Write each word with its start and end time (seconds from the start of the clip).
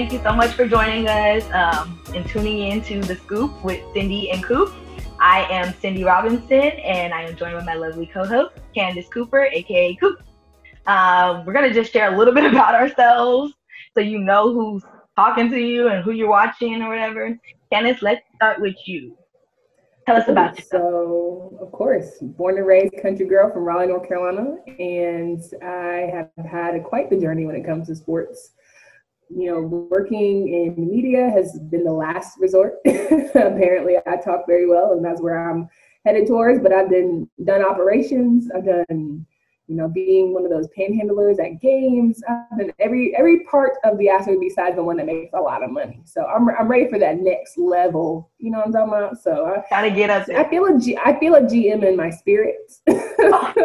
thank 0.00 0.14
you 0.14 0.22
so 0.22 0.32
much 0.34 0.52
for 0.52 0.66
joining 0.66 1.06
us 1.08 1.44
um, 1.52 2.00
and 2.14 2.26
tuning 2.26 2.70
in 2.70 2.80
to 2.80 3.02
The 3.02 3.16
Scoop 3.16 3.62
with 3.62 3.82
Cindy 3.92 4.30
and 4.30 4.42
Coop. 4.42 4.72
I 5.20 5.42
am 5.50 5.74
Cindy 5.74 6.04
Robinson, 6.04 6.58
and 6.58 7.12
I 7.12 7.24
am 7.24 7.36
joined 7.36 7.58
by 7.58 7.64
my 7.64 7.74
lovely 7.74 8.06
co-host, 8.06 8.54
Candace 8.74 9.08
Cooper, 9.08 9.44
aka 9.52 9.94
Coop. 9.96 10.22
Um, 10.86 11.44
we're 11.44 11.52
gonna 11.52 11.74
just 11.74 11.92
share 11.92 12.14
a 12.14 12.16
little 12.16 12.32
bit 12.38 12.46
about 12.46 12.74
ourselves, 12.74 13.52
so 13.92 14.00
you 14.00 14.18
know 14.18 14.54
who's 14.54 14.82
talking 15.16 15.50
to 15.50 15.58
you 15.58 15.88
and 15.88 16.02
who 16.02 16.12
you're 16.12 16.30
watching 16.30 16.80
or 16.80 16.88
whatever. 16.88 17.38
Candace, 17.70 18.00
let's 18.00 18.22
start 18.36 18.58
with 18.58 18.76
you. 18.86 19.14
Tell 20.06 20.16
us 20.16 20.28
about 20.28 20.56
yourself. 20.56 20.82
So, 20.82 21.58
of 21.60 21.72
course, 21.72 22.20
born 22.22 22.56
and 22.56 22.66
raised 22.66 22.94
country 23.02 23.26
girl 23.26 23.52
from 23.52 23.64
Raleigh, 23.64 23.88
North 23.88 24.08
Carolina, 24.08 24.56
and 24.78 25.42
I 25.62 26.10
have 26.10 26.30
had 26.46 26.74
a, 26.74 26.80
quite 26.80 27.10
the 27.10 27.20
journey 27.20 27.44
when 27.44 27.54
it 27.54 27.66
comes 27.66 27.88
to 27.88 27.94
sports. 27.94 28.52
You 29.32 29.50
know, 29.50 29.60
working 29.90 30.48
in 30.48 30.90
media 30.90 31.30
has 31.30 31.58
been 31.70 31.84
the 31.84 31.92
last 31.92 32.38
resort. 32.38 32.74
Apparently, 32.86 33.96
I 34.06 34.16
talk 34.16 34.44
very 34.46 34.68
well, 34.68 34.92
and 34.92 35.04
that's 35.04 35.22
where 35.22 35.48
I'm 35.48 35.68
headed 36.04 36.26
towards. 36.26 36.60
But 36.60 36.72
I've 36.72 36.90
been 36.90 37.28
done 37.44 37.64
operations. 37.64 38.50
I've 38.54 38.64
done 38.64 39.26
you 39.70 39.76
know, 39.76 39.86
being 39.86 40.34
one 40.34 40.44
of 40.44 40.50
those 40.50 40.66
panhandlers 40.76 41.38
at 41.38 41.60
games, 41.60 42.20
uh, 42.28 42.42
and 42.58 42.72
every 42.80 43.14
every 43.16 43.44
part 43.44 43.74
of 43.84 43.96
the 43.98 44.08
athlete 44.08 44.40
besides 44.40 44.74
the 44.74 44.82
one 44.82 44.96
that 44.96 45.06
makes 45.06 45.32
a 45.32 45.40
lot 45.40 45.62
of 45.62 45.70
money. 45.70 46.02
So 46.04 46.26
I'm 46.26 46.48
I'm 46.48 46.66
ready 46.66 46.88
for 46.90 46.98
that 46.98 47.18
next 47.20 47.56
level. 47.56 48.32
You 48.38 48.50
know 48.50 48.58
what 48.58 48.66
I'm 48.66 48.72
talking 48.72 48.88
about? 48.88 49.22
So 49.22 49.46
I 49.46 49.62
gotta 49.70 49.92
get. 49.92 50.26
There. 50.26 50.40
I 50.40 50.50
feel 50.50 50.64
a 50.64 50.76
G, 50.76 50.98
I 50.98 51.16
feel 51.20 51.36
a 51.36 51.42
GM 51.42 51.86
in 51.86 51.96
my 51.96 52.10
spirit. 52.10 52.56
oh, 52.88 53.52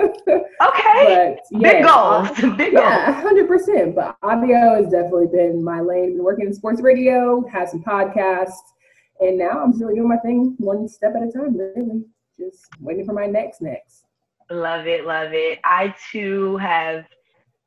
okay. 0.68 1.38
But, 1.52 1.60
yeah, 1.60 1.60
uh, 1.60 1.60
Big 1.60 1.84
goals. 1.84 2.56
Big 2.56 2.74
yeah, 2.74 3.12
hundred 3.20 3.48
percent. 3.48 3.96
But 3.96 4.16
audio 4.22 4.76
has 4.76 4.92
definitely 4.92 5.30
been 5.34 5.64
my 5.64 5.82
lane. 5.82 6.18
Been 6.18 6.24
working 6.24 6.46
in 6.46 6.54
sports 6.54 6.82
radio, 6.82 7.44
have 7.52 7.68
some 7.68 7.84
podcasts, 7.84 8.74
and 9.22 9.40
now 9.40 9.64
I'm 9.64 9.72
just 9.72 9.82
really 9.82 9.96
doing 9.96 10.10
my 10.10 10.18
thing 10.18 10.54
one 10.60 10.88
step 10.88 11.16
at 11.16 11.24
a 11.24 11.32
time. 11.32 11.58
Really, 11.58 12.04
just 12.40 12.68
waiting 12.80 13.08
for 13.08 13.14
my 13.14 13.26
next 13.26 13.60
next. 13.60 14.05
Love 14.52 14.86
it, 14.88 15.06
love 15.06 15.34
it. 15.34 15.60
I 15.64 15.96
too 16.12 16.58
have 16.58 17.06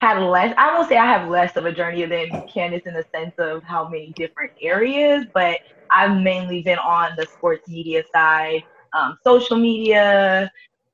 had 0.00 0.22
less, 0.22 0.54
I 0.56 0.74
won't 0.74 0.88
say 0.88 0.96
I 0.96 1.06
have 1.06 1.28
less 1.28 1.56
of 1.56 1.66
a 1.66 1.72
journey 1.72 2.04
than 2.04 2.46
Candace 2.46 2.86
in 2.86 2.94
the 2.94 3.04
sense 3.12 3.34
of 3.38 3.64
how 3.64 3.88
many 3.88 4.12
different 4.14 4.52
areas, 4.62 5.26
but 5.34 5.58
I've 5.90 6.20
mainly 6.22 6.62
been 6.62 6.78
on 6.78 7.12
the 7.16 7.26
sports 7.26 7.68
media 7.68 8.04
side, 8.12 8.62
um, 8.96 9.18
social 9.24 9.56
media, 9.56 10.50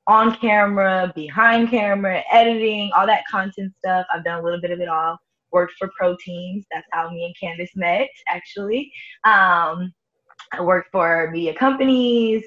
on 0.07 0.35
camera, 0.35 1.11
behind 1.15 1.69
camera, 1.69 2.23
editing, 2.31 2.91
all 2.95 3.05
that 3.07 3.23
content 3.29 3.73
stuff. 3.77 4.05
I've 4.13 4.23
done 4.23 4.39
a 4.39 4.43
little 4.43 4.61
bit 4.61 4.71
of 4.71 4.79
it 4.79 4.87
all. 4.87 5.17
Worked 5.51 5.73
for 5.79 5.89
pro 5.97 6.15
teams. 6.17 6.65
That's 6.71 6.87
how 6.91 7.09
me 7.09 7.25
and 7.25 7.35
Candace 7.39 7.75
met, 7.75 8.09
actually. 8.27 8.91
Um, 9.23 9.93
I 10.51 10.61
worked 10.61 10.89
for 10.91 11.29
media 11.31 11.53
companies, 11.55 12.43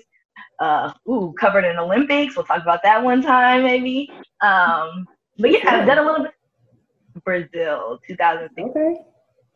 uh, 0.59 0.93
ooh, 1.09 1.35
covered 1.39 1.65
in 1.65 1.77
Olympics. 1.79 2.37
We'll 2.37 2.47
talk 2.47 2.63
about 2.63 2.83
that 2.83 3.03
one 3.03 3.23
time, 3.23 3.63
maybe. 3.63 4.11
Um, 4.41 5.07
but 5.39 5.53
yeah, 5.53 5.61
I've 5.67 5.87
done 5.87 5.99
a 5.99 6.03
little 6.03 6.25
bit. 6.25 6.35
Brazil, 7.25 7.99
2006. 8.07 8.71
Okay. 8.71 8.95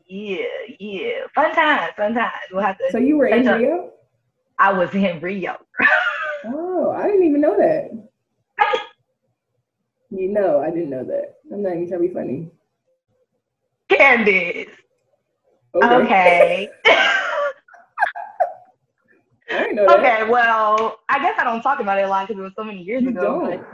Yeah, 0.06 0.44
yeah. 0.78 1.26
Fun 1.34 1.54
times, 1.54 1.92
fun 1.96 2.14
times. 2.14 2.32
We'll 2.50 2.62
have 2.62 2.78
to. 2.78 2.84
So 2.90 2.98
you 2.98 3.16
were 3.16 3.26
in 3.26 3.46
up. 3.46 3.58
Rio? 3.58 3.92
I 4.58 4.72
was 4.72 4.94
in 4.94 5.20
Rio. 5.20 5.56
oh, 6.46 6.92
I 6.96 7.06
didn't 7.06 7.24
even 7.24 7.40
know 7.40 7.56
that. 7.56 7.90
you 10.10 10.28
know, 10.28 10.60
I 10.60 10.70
didn't 10.70 10.90
know 10.90 11.04
that. 11.04 11.36
I'm 11.52 11.62
not 11.62 11.72
even 11.72 11.88
trying 11.88 12.02
to 12.02 12.08
be 12.08 12.14
funny. 12.14 12.50
Candace. 13.88 14.68
Okay. 15.74 16.68
okay. 16.84 17.18
okay, 19.52 20.28
well, 20.28 20.98
I 21.08 21.18
guess 21.18 21.34
I 21.38 21.44
don't 21.44 21.62
talk 21.62 21.80
about 21.80 21.98
it 21.98 22.02
a 22.02 22.08
lot 22.08 22.28
because 22.28 22.40
it 22.40 22.42
was 22.42 22.52
so 22.56 22.64
many 22.64 22.82
years 22.82 23.02
you 23.02 23.10
ago. 23.10 23.46
But, 23.48 23.66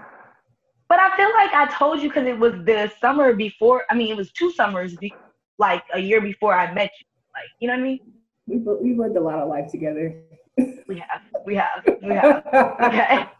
but 0.89 0.99
I 0.99 1.16
feel 1.16 1.31
like 1.34 1.53
I 1.53 1.66
told 1.77 2.00
you 2.00 2.09
because 2.09 2.27
it 2.27 2.39
was 2.39 2.53
the 2.65 2.91
summer 3.00 3.34
before. 3.34 3.84
I 3.91 3.94
mean, 3.94 4.09
it 4.09 4.16
was 4.16 4.33
two 4.33 4.50
summers, 4.53 4.97
be, 4.97 5.12
like 5.59 5.83
a 5.94 5.99
year 5.99 6.21
before 6.21 6.55
I 6.55 6.72
met 6.72 6.91
you. 6.99 7.06
Like, 7.34 7.49
you 7.61 7.69
know 7.69 7.75
what 7.75 7.81
I 7.81 7.83
mean? 7.83 8.00
We've 8.47 8.66
we've 8.81 8.99
lived 8.99 9.16
a 9.16 9.21
lot 9.21 9.39
of 9.39 9.49
life 9.49 9.71
together. 9.71 10.22
we 10.56 10.99
have, 10.99 11.22
we 11.44 11.55
have, 11.55 11.84
we 12.03 12.15
have. 12.15 12.47
okay. 12.81 13.27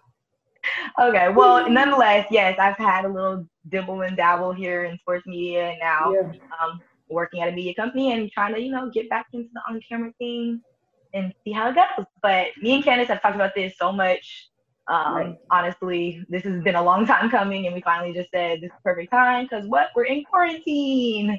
Okay. 1.01 1.29
Well, 1.31 1.71
nonetheless, 1.71 2.27
yes, 2.31 2.59
I've 2.59 2.77
had 2.77 3.05
a 3.05 3.09
little 3.09 3.47
dibble 3.71 4.03
and 4.03 4.17
dabble 4.17 4.53
here 4.53 4.85
in 4.85 4.99
sports 4.99 5.27
media, 5.27 5.71
and 5.71 5.79
now 5.79 6.13
yeah. 6.13 6.33
um, 6.61 6.81
working 7.09 7.41
at 7.41 7.49
a 7.49 7.53
media 7.53 7.75
company 7.75 8.13
and 8.13 8.31
trying 8.31 8.55
to, 8.55 8.61
you 8.61 8.73
know, 8.73 8.91
get 8.91 9.09
back 9.09 9.27
into 9.33 9.49
the 9.55 9.61
on-camera 9.69 10.13
thing 10.19 10.61
and 11.15 11.33
see 11.45 11.53
how 11.53 11.71
it 11.71 11.75
goes. 11.75 12.07
But 12.23 12.49
me 12.61 12.75
and 12.75 12.85
Candace 12.85 13.09
have 13.09 13.23
talked 13.23 13.35
about 13.35 13.55
this 13.55 13.75
so 13.79 13.93
much. 13.93 14.51
Um, 14.89 15.15
right. 15.15 15.39
Honestly, 15.51 16.25
this 16.29 16.45
has 16.45 16.63
been 16.63 16.75
a 16.75 16.83
long 16.83 17.07
time 17.07 17.31
coming, 17.31 17.67
and 17.67 17.75
we 17.75 17.83
finally 17.83 18.13
just 18.15 18.31
said 18.31 18.61
this 18.61 18.71
is 18.71 18.77
perfect 18.83 19.11
time 19.11 19.45
because 19.45 19.67
what? 19.67 19.89
We're 19.95 20.05
in 20.05 20.25
quarantine. 20.25 21.39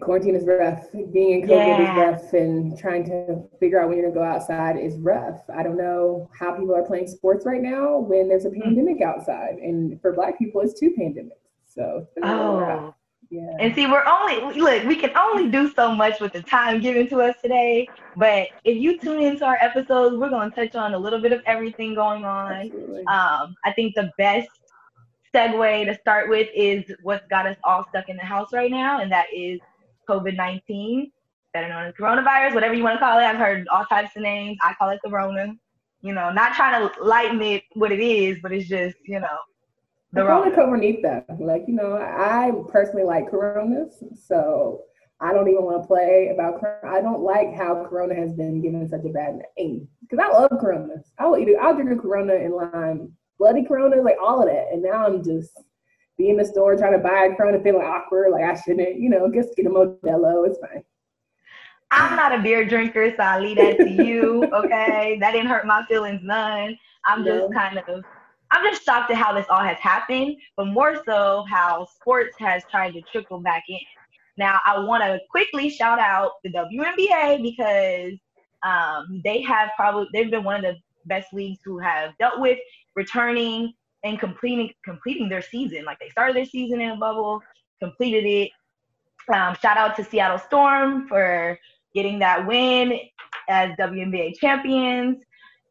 Quarantine 0.00 0.36
is 0.36 0.46
rough. 0.46 0.86
Being 1.12 1.42
in 1.42 1.48
COVID 1.48 1.48
yeah. 1.48 1.92
is 1.92 2.22
rough, 2.22 2.32
and 2.32 2.78
trying 2.78 3.04
to 3.06 3.42
figure 3.58 3.82
out 3.82 3.88
when 3.88 3.98
you're 3.98 4.10
gonna 4.10 4.26
go 4.26 4.34
outside 4.34 4.78
is 4.78 4.96
rough. 4.98 5.40
I 5.54 5.62
don't 5.62 5.76
know 5.76 6.30
how 6.38 6.52
people 6.52 6.74
are 6.74 6.84
playing 6.84 7.08
sports 7.08 7.44
right 7.44 7.60
now 7.60 7.98
when 7.98 8.28
there's 8.28 8.44
a 8.44 8.48
mm-hmm. 8.48 8.62
pandemic 8.62 9.02
outside, 9.02 9.56
and 9.56 10.00
for 10.00 10.12
Black 10.12 10.38
people, 10.38 10.62
it's 10.62 10.78
two 10.78 10.94
pandemics. 10.98 11.32
So 11.66 12.06
oh, 12.22 12.94
yeah. 13.30 13.56
And 13.60 13.72
see, 13.76 13.86
we're 13.86 14.04
only 14.04 14.60
look, 14.60 14.82
we 14.84 14.96
can 14.96 15.16
only 15.16 15.48
do 15.48 15.72
so 15.72 15.94
much 15.94 16.20
with 16.20 16.32
the 16.32 16.42
time 16.42 16.80
given 16.80 17.08
to 17.10 17.20
us 17.20 17.36
today. 17.40 17.88
But 18.16 18.48
if 18.64 18.76
you 18.76 18.98
tune 18.98 19.22
into 19.22 19.44
our 19.44 19.56
episodes, 19.60 20.16
we're 20.16 20.30
going 20.30 20.50
to 20.50 20.56
touch 20.56 20.74
on 20.74 20.94
a 20.94 20.98
little 20.98 21.20
bit 21.20 21.32
of 21.32 21.40
everything 21.46 21.94
going 21.94 22.24
on. 22.24 22.72
Um, 23.06 23.54
I 23.64 23.72
think 23.76 23.94
the 23.94 24.10
best 24.18 24.48
segue 25.32 25.86
to 25.86 25.94
start 26.00 26.28
with 26.28 26.48
is 26.52 26.84
what's 27.04 27.24
got 27.28 27.46
us 27.46 27.56
all 27.62 27.86
stuck 27.88 28.08
in 28.08 28.16
the 28.16 28.24
house 28.24 28.52
right 28.52 28.70
now, 28.70 29.00
and 29.00 29.12
that 29.12 29.26
is 29.32 29.60
COVID 30.08 30.34
19, 30.34 31.12
better 31.54 31.68
known 31.68 31.84
as 31.84 31.94
coronavirus, 31.94 32.54
whatever 32.54 32.74
you 32.74 32.82
want 32.82 32.96
to 32.96 32.98
call 32.98 33.16
it. 33.20 33.22
I've 33.22 33.36
heard 33.36 33.68
all 33.68 33.84
types 33.84 34.16
of 34.16 34.22
names. 34.22 34.58
I 34.60 34.74
call 34.74 34.90
it 34.90 34.98
the 35.04 35.10
Rona. 35.10 35.54
You 36.02 36.14
know, 36.14 36.32
not 36.32 36.54
trying 36.54 36.88
to 36.88 37.02
lighten 37.04 37.40
it 37.42 37.62
what 37.74 37.92
it 37.92 38.00
is, 38.00 38.38
but 38.42 38.50
it's 38.52 38.68
just, 38.68 38.96
you 39.04 39.20
know, 39.20 39.38
the 40.12 40.22
Corona 40.22 40.50
Coronita. 40.50 41.24
Like, 41.40 41.64
you 41.66 41.74
know, 41.74 41.96
I 41.96 42.52
personally 42.68 43.04
like 43.04 43.30
Coronas, 43.30 44.02
so 44.26 44.82
I 45.20 45.32
don't 45.32 45.48
even 45.48 45.64
want 45.64 45.82
to 45.82 45.86
play 45.86 46.30
about 46.32 46.60
Corona. 46.60 46.96
I 46.96 47.00
don't 47.00 47.22
like 47.22 47.54
how 47.54 47.86
Corona 47.88 48.14
has 48.14 48.32
been 48.32 48.60
given 48.60 48.88
such 48.88 49.04
a 49.04 49.10
bad 49.10 49.40
name 49.58 49.86
because 50.02 50.18
I 50.18 50.32
love 50.32 50.50
Coronas. 50.60 51.12
I 51.18 51.26
will 51.26 51.38
eat 51.38 51.48
it. 51.48 51.58
I'll 51.60 51.74
drink 51.74 51.90
a 51.90 51.96
Corona 51.96 52.34
in 52.34 52.52
lime, 52.52 53.12
bloody 53.38 53.64
Corona, 53.64 54.00
like 54.02 54.16
all 54.22 54.42
of 54.42 54.48
that. 54.48 54.68
And 54.72 54.82
now 54.82 55.06
I'm 55.06 55.22
just 55.22 55.52
be 56.18 56.30
in 56.30 56.36
the 56.36 56.44
store 56.44 56.76
trying 56.76 56.92
to 56.92 56.98
buy 56.98 57.28
a 57.30 57.34
Corona, 57.34 57.62
feeling 57.62 57.82
awkward, 57.82 58.32
like 58.32 58.44
I 58.44 58.54
shouldn't. 58.60 58.98
You 58.98 59.10
know, 59.10 59.30
just 59.32 59.56
get 59.56 59.66
a 59.66 59.70
Modelo. 59.70 60.46
It's 60.46 60.58
fine. 60.58 60.82
I'm 61.92 62.14
not 62.14 62.38
a 62.38 62.42
beer 62.42 62.64
drinker, 62.64 63.12
so 63.16 63.22
I 63.22 63.40
leave 63.40 63.56
that 63.56 63.78
to 63.78 63.90
you. 63.90 64.48
Okay, 64.52 65.16
that 65.20 65.32
didn't 65.32 65.48
hurt 65.48 65.66
my 65.66 65.84
feelings 65.86 66.20
none. 66.22 66.76
I'm 67.04 67.24
no. 67.24 67.40
just 67.40 67.54
kind 67.54 67.78
of 67.78 68.04
I'm 68.52 68.64
just 68.64 68.84
shocked 68.84 69.10
at 69.10 69.16
how 69.16 69.32
this 69.32 69.46
all 69.48 69.62
has 69.62 69.78
happened, 69.78 70.36
but 70.56 70.66
more 70.66 71.02
so 71.04 71.44
how 71.48 71.86
sports 71.86 72.36
has 72.38 72.62
tried 72.70 72.92
to 72.92 73.02
trickle 73.02 73.40
back 73.40 73.64
in. 73.68 73.78
Now, 74.36 74.58
I 74.64 74.78
want 74.78 75.02
to 75.04 75.20
quickly 75.30 75.70
shout 75.70 75.98
out 75.98 76.32
the 76.42 76.50
WNBA 76.50 77.42
because 77.42 78.18
um, 78.62 79.20
they 79.24 79.42
have 79.42 79.70
probably 79.76 80.08
they've 80.12 80.30
been 80.30 80.44
one 80.44 80.64
of 80.64 80.74
the 80.74 80.80
best 81.06 81.32
leagues 81.32 81.60
who 81.64 81.78
have 81.78 82.16
dealt 82.18 82.40
with 82.40 82.58
returning 82.96 83.72
and 84.02 84.18
completing 84.18 84.72
completing 84.84 85.28
their 85.28 85.42
season. 85.42 85.84
Like 85.84 85.98
they 86.00 86.08
started 86.08 86.34
their 86.36 86.44
season 86.44 86.80
in 86.80 86.90
a 86.90 86.96
bubble, 86.96 87.40
completed 87.80 88.24
it. 88.24 88.50
Um, 89.32 89.54
shout 89.62 89.76
out 89.76 89.94
to 89.96 90.04
Seattle 90.04 90.38
Storm 90.38 91.06
for 91.06 91.58
getting 91.94 92.18
that 92.20 92.46
win 92.46 92.98
as 93.48 93.70
WNBA 93.78 94.38
champions. 94.38 95.22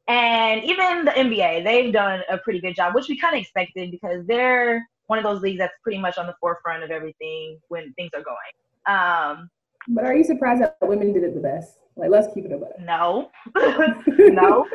And 0.09 0.63
even 0.63 1.05
the 1.05 1.11
NBA, 1.11 1.63
they've 1.63 1.93
done 1.93 2.21
a 2.29 2.39
pretty 2.39 2.59
good 2.59 2.75
job, 2.75 2.95
which 2.95 3.07
we 3.07 3.15
kind 3.15 3.35
of 3.35 3.41
expected 3.41 3.91
because 3.91 4.25
they're 4.25 4.83
one 5.05 5.19
of 5.19 5.23
those 5.23 5.41
leagues 5.41 5.59
that's 5.59 5.73
pretty 5.83 5.99
much 5.99 6.17
on 6.17 6.25
the 6.25 6.33
forefront 6.41 6.83
of 6.83 6.89
everything 6.89 7.59
when 7.67 7.93
things 7.93 8.09
are 8.15 8.23
going. 8.23 8.87
Um, 8.87 9.51
but 9.87 10.05
are 10.05 10.15
you 10.15 10.23
surprised 10.23 10.63
that 10.63 10.77
women 10.81 11.13
did 11.13 11.23
it 11.23 11.35
the 11.35 11.39
best? 11.39 11.77
Like, 11.95 12.09
let's 12.09 12.33
keep 12.33 12.45
it 12.45 12.51
a 12.51 12.57
bit 12.57 12.71
No, 12.79 13.29
no. 13.55 14.67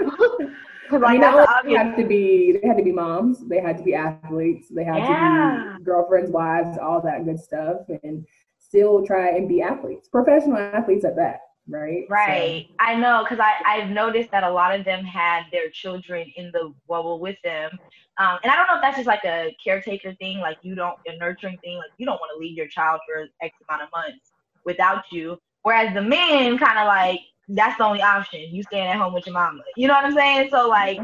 like, 0.92 1.20
I 1.20 1.62
mean, 1.64 1.72
they 1.72 1.78
had 1.78 1.96
to 1.96 2.06
be 2.06 2.58
they 2.62 2.68
had 2.68 2.76
to 2.76 2.84
be 2.84 2.92
moms, 2.92 3.44
they 3.48 3.58
had 3.58 3.76
to 3.78 3.82
be 3.82 3.94
athletes, 3.94 4.68
they 4.70 4.84
had 4.84 4.98
yeah. 4.98 5.72
to 5.72 5.78
be 5.78 5.84
girlfriends, 5.84 6.30
wives, 6.30 6.78
all 6.78 7.00
that 7.02 7.24
good 7.24 7.40
stuff, 7.40 7.78
and 8.04 8.24
still 8.58 9.04
try 9.04 9.30
and 9.30 9.48
be 9.48 9.62
athletes, 9.62 10.08
professional 10.08 10.58
athletes 10.58 11.04
at 11.04 11.16
that 11.16 11.40
right? 11.68 12.04
Right. 12.08 12.66
So. 12.68 12.74
I 12.80 12.94
know 12.94 13.24
because 13.24 13.40
I 13.40 13.52
I've 13.66 13.90
noticed 13.90 14.30
that 14.32 14.44
a 14.44 14.50
lot 14.50 14.78
of 14.78 14.84
them 14.84 15.04
had 15.04 15.44
their 15.52 15.70
children 15.70 16.30
in 16.36 16.50
the 16.52 16.72
bubble 16.88 17.20
with 17.20 17.36
them, 17.44 17.70
um, 18.18 18.38
and 18.42 18.52
I 18.52 18.56
don't 18.56 18.66
know 18.68 18.76
if 18.76 18.82
that's 18.82 18.96
just 18.96 19.06
like 19.06 19.24
a 19.24 19.56
caretaker 19.62 20.14
thing, 20.14 20.38
like 20.38 20.58
you 20.62 20.74
don't 20.74 20.96
a 21.06 21.16
nurturing 21.18 21.58
thing, 21.64 21.76
like 21.76 21.90
you 21.98 22.06
don't 22.06 22.20
want 22.20 22.30
to 22.34 22.38
leave 22.38 22.56
your 22.56 22.68
child 22.68 23.00
for 23.06 23.26
X 23.42 23.56
amount 23.68 23.82
of 23.82 23.88
months 23.94 24.32
without 24.64 25.04
you. 25.10 25.38
Whereas 25.62 25.94
the 25.94 26.02
men 26.02 26.58
kind 26.58 26.78
of 26.78 26.86
like 26.86 27.20
that's 27.48 27.76
the 27.78 27.84
only 27.84 28.02
option. 28.02 28.40
You 28.50 28.62
staying 28.62 28.86
at 28.86 28.96
home 28.96 29.14
with 29.14 29.26
your 29.26 29.34
mama. 29.34 29.62
You 29.76 29.88
know 29.88 29.94
what 29.94 30.04
I'm 30.04 30.14
saying? 30.14 30.48
So 30.50 30.68
like 30.68 30.98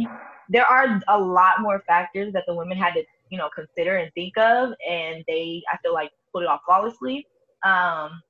there 0.49 0.67
are 0.67 1.01
a 1.09 1.19
lot 1.19 1.61
more 1.61 1.83
factors 1.87 2.33
that 2.33 2.45
the 2.47 2.55
women 2.55 2.77
had 2.77 2.95
to, 2.95 3.05
you 3.31 3.39
know, 3.39 3.49
consider 3.55 3.97
and 3.97 4.13
think 4.15 4.37
of 4.39 4.73
and 4.89 5.25
they 5.27 5.63
I 5.73 5.77
feel 5.79 5.95
like 5.95 6.11
put 6.33 6.43
it 6.43 6.49
off 6.49 6.61
flawlessly. 6.67 7.27
Um 7.65 8.23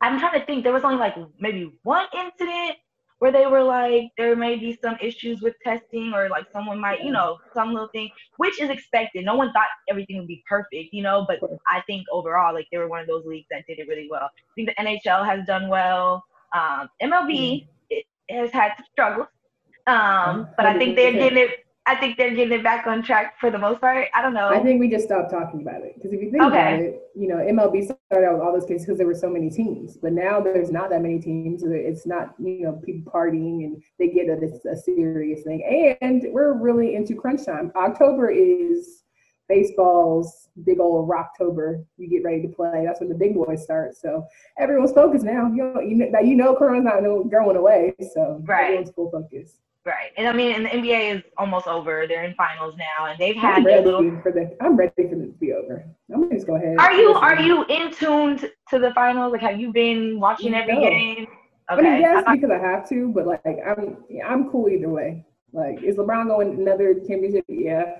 I'm 0.00 0.18
trying 0.18 0.38
to 0.38 0.46
think 0.46 0.64
there 0.64 0.72
was 0.72 0.84
only 0.84 0.98
like 0.98 1.16
maybe 1.38 1.72
one 1.82 2.06
incident 2.14 2.76
where 3.18 3.30
they 3.30 3.46
were 3.46 3.62
like 3.62 4.10
there 4.16 4.34
may 4.34 4.56
be 4.56 4.78
some 4.82 4.96
issues 5.00 5.42
with 5.42 5.54
testing 5.62 6.12
or 6.14 6.28
like 6.28 6.46
someone 6.52 6.80
might 6.80 7.04
you 7.04 7.12
know 7.12 7.38
some 7.52 7.72
little 7.72 7.88
thing 7.88 8.10
which 8.38 8.60
is 8.60 8.70
expected. 8.70 9.24
No 9.24 9.34
one 9.34 9.52
thought 9.52 9.68
everything 9.88 10.18
would 10.18 10.28
be 10.28 10.42
perfect 10.48 10.92
you 10.92 11.02
know 11.02 11.26
but 11.28 11.38
i 11.68 11.80
think 11.86 12.06
overall 12.10 12.54
like 12.54 12.66
they 12.72 12.78
were 12.78 12.88
one 12.88 13.00
of 13.00 13.06
those 13.06 13.24
leagues 13.26 13.46
that 13.50 13.66
did 13.66 13.78
it 13.78 13.88
really 13.88 14.08
well. 14.10 14.24
I 14.24 14.54
think 14.54 14.68
the 14.68 14.82
nhl 14.82 15.24
has 15.26 15.46
done 15.46 15.68
well. 15.68 16.24
Um, 16.52 16.88
mlb 17.02 17.30
mm-hmm. 17.30 18.36
has 18.36 18.50
had 18.50 18.72
some 18.76 18.86
struggles 18.90 19.28
um, 19.86 20.48
but 20.56 20.66
i 20.66 20.76
think 20.76 20.96
they're 20.96 21.12
getting 21.12 21.38
it 21.38 21.64
I 21.86 21.96
think 21.96 22.18
they're 22.18 22.34
getting 22.34 22.52
it 22.52 22.62
back 22.62 22.86
on 22.86 23.02
track 23.02 23.40
for 23.40 23.50
the 23.50 23.58
most 23.58 23.80
part. 23.80 24.08
I 24.14 24.20
don't 24.20 24.34
know. 24.34 24.48
I 24.48 24.60
think 24.60 24.80
we 24.80 24.88
just 24.88 25.06
stopped 25.06 25.30
talking 25.30 25.62
about 25.62 25.82
it 25.82 25.94
because 25.96 26.12
if 26.12 26.20
you 26.20 26.30
think 26.30 26.42
okay. 26.42 26.74
about 26.74 26.78
it, 26.80 27.02
you 27.16 27.26
know, 27.26 27.36
MLB 27.36 27.84
started 27.84 28.26
out 28.26 28.34
with 28.34 28.42
all 28.42 28.52
those 28.52 28.66
cases 28.66 28.86
because 28.86 28.98
there 28.98 29.06
were 29.06 29.14
so 29.14 29.30
many 29.30 29.48
teams, 29.48 29.96
but 29.96 30.12
now 30.12 30.40
there's 30.40 30.70
not 30.70 30.90
that 30.90 31.00
many 31.00 31.18
teams. 31.18 31.62
It's 31.64 32.06
not 32.06 32.34
you 32.38 32.62
know 32.62 32.80
people 32.84 33.10
partying 33.10 33.64
and 33.64 33.82
they 33.98 34.08
get 34.08 34.28
it. 34.28 34.42
It's 34.42 34.64
a 34.66 34.76
serious 34.76 35.42
thing, 35.42 35.96
and 36.00 36.24
we're 36.32 36.52
really 36.52 36.94
into 36.96 37.14
crunch 37.14 37.46
time. 37.46 37.72
October 37.74 38.30
is 38.30 39.04
baseball's 39.48 40.48
big 40.64 40.80
old 40.80 41.08
Rocktober. 41.08 41.84
You 41.96 42.08
get 42.08 42.22
ready 42.22 42.42
to 42.42 42.48
play. 42.48 42.84
That's 42.86 43.00
when 43.00 43.08
the 43.08 43.14
big 43.14 43.34
boys 43.34 43.64
start. 43.64 43.96
So 43.96 44.24
everyone's 44.58 44.92
focused 44.92 45.24
now. 45.24 45.48
You 45.48 45.72
know, 45.74 45.80
you 45.80 45.96
know, 45.96 46.20
you 46.20 46.36
know 46.36 46.54
Corona's 46.54 46.84
not 46.84 47.02
going 47.02 47.56
away, 47.56 47.94
so 48.14 48.40
right. 48.44 48.64
everyone's 48.64 48.90
full 48.90 49.10
focus. 49.10 49.58
Right, 49.86 50.10
and 50.18 50.28
I 50.28 50.32
mean, 50.32 50.52
and 50.52 50.66
the 50.66 50.70
NBA 50.70 51.16
is 51.16 51.22
almost 51.38 51.66
over. 51.66 52.04
They're 52.06 52.24
in 52.24 52.34
finals 52.34 52.74
now, 52.76 53.06
and 53.06 53.18
they've 53.18 53.34
had 53.34 53.58
I'm 53.58 53.64
ready 53.64 53.82
little. 53.82 54.20
For 54.22 54.30
the, 54.30 54.54
I'm 54.60 54.76
ready 54.76 54.92
for 54.94 55.02
it 55.02 55.08
to 55.08 55.34
be 55.40 55.54
over. 55.54 55.86
I'm 56.12 56.22
gonna 56.22 56.34
just 56.34 56.46
go 56.46 56.56
ahead. 56.56 56.76
Are 56.78 56.92
you 56.92 57.14
Are 57.14 57.40
you 57.40 57.64
in 57.64 57.90
tuned 57.90 58.40
to 58.68 58.78
the 58.78 58.92
finals? 58.94 59.32
Like, 59.32 59.40
have 59.40 59.58
you 59.58 59.72
been 59.72 60.20
watching 60.20 60.52
every 60.52 60.74
no. 60.74 60.80
game? 60.80 61.26
Okay. 61.72 61.80
I 61.80 61.92
mean, 61.92 62.00
yes, 62.02 62.24
I, 62.26 62.34
because 62.34 62.50
I 62.50 62.58
have 62.58 62.86
to, 62.90 63.10
but 63.14 63.26
like, 63.26 63.42
I'm 63.44 63.96
I'm 64.26 64.50
cool 64.50 64.68
either 64.68 64.90
way. 64.90 65.24
Like, 65.52 65.82
is 65.82 65.96
LeBron 65.96 66.26
going 66.26 66.60
another 66.60 66.94
championship? 66.94 67.44
Yeah. 67.48 67.96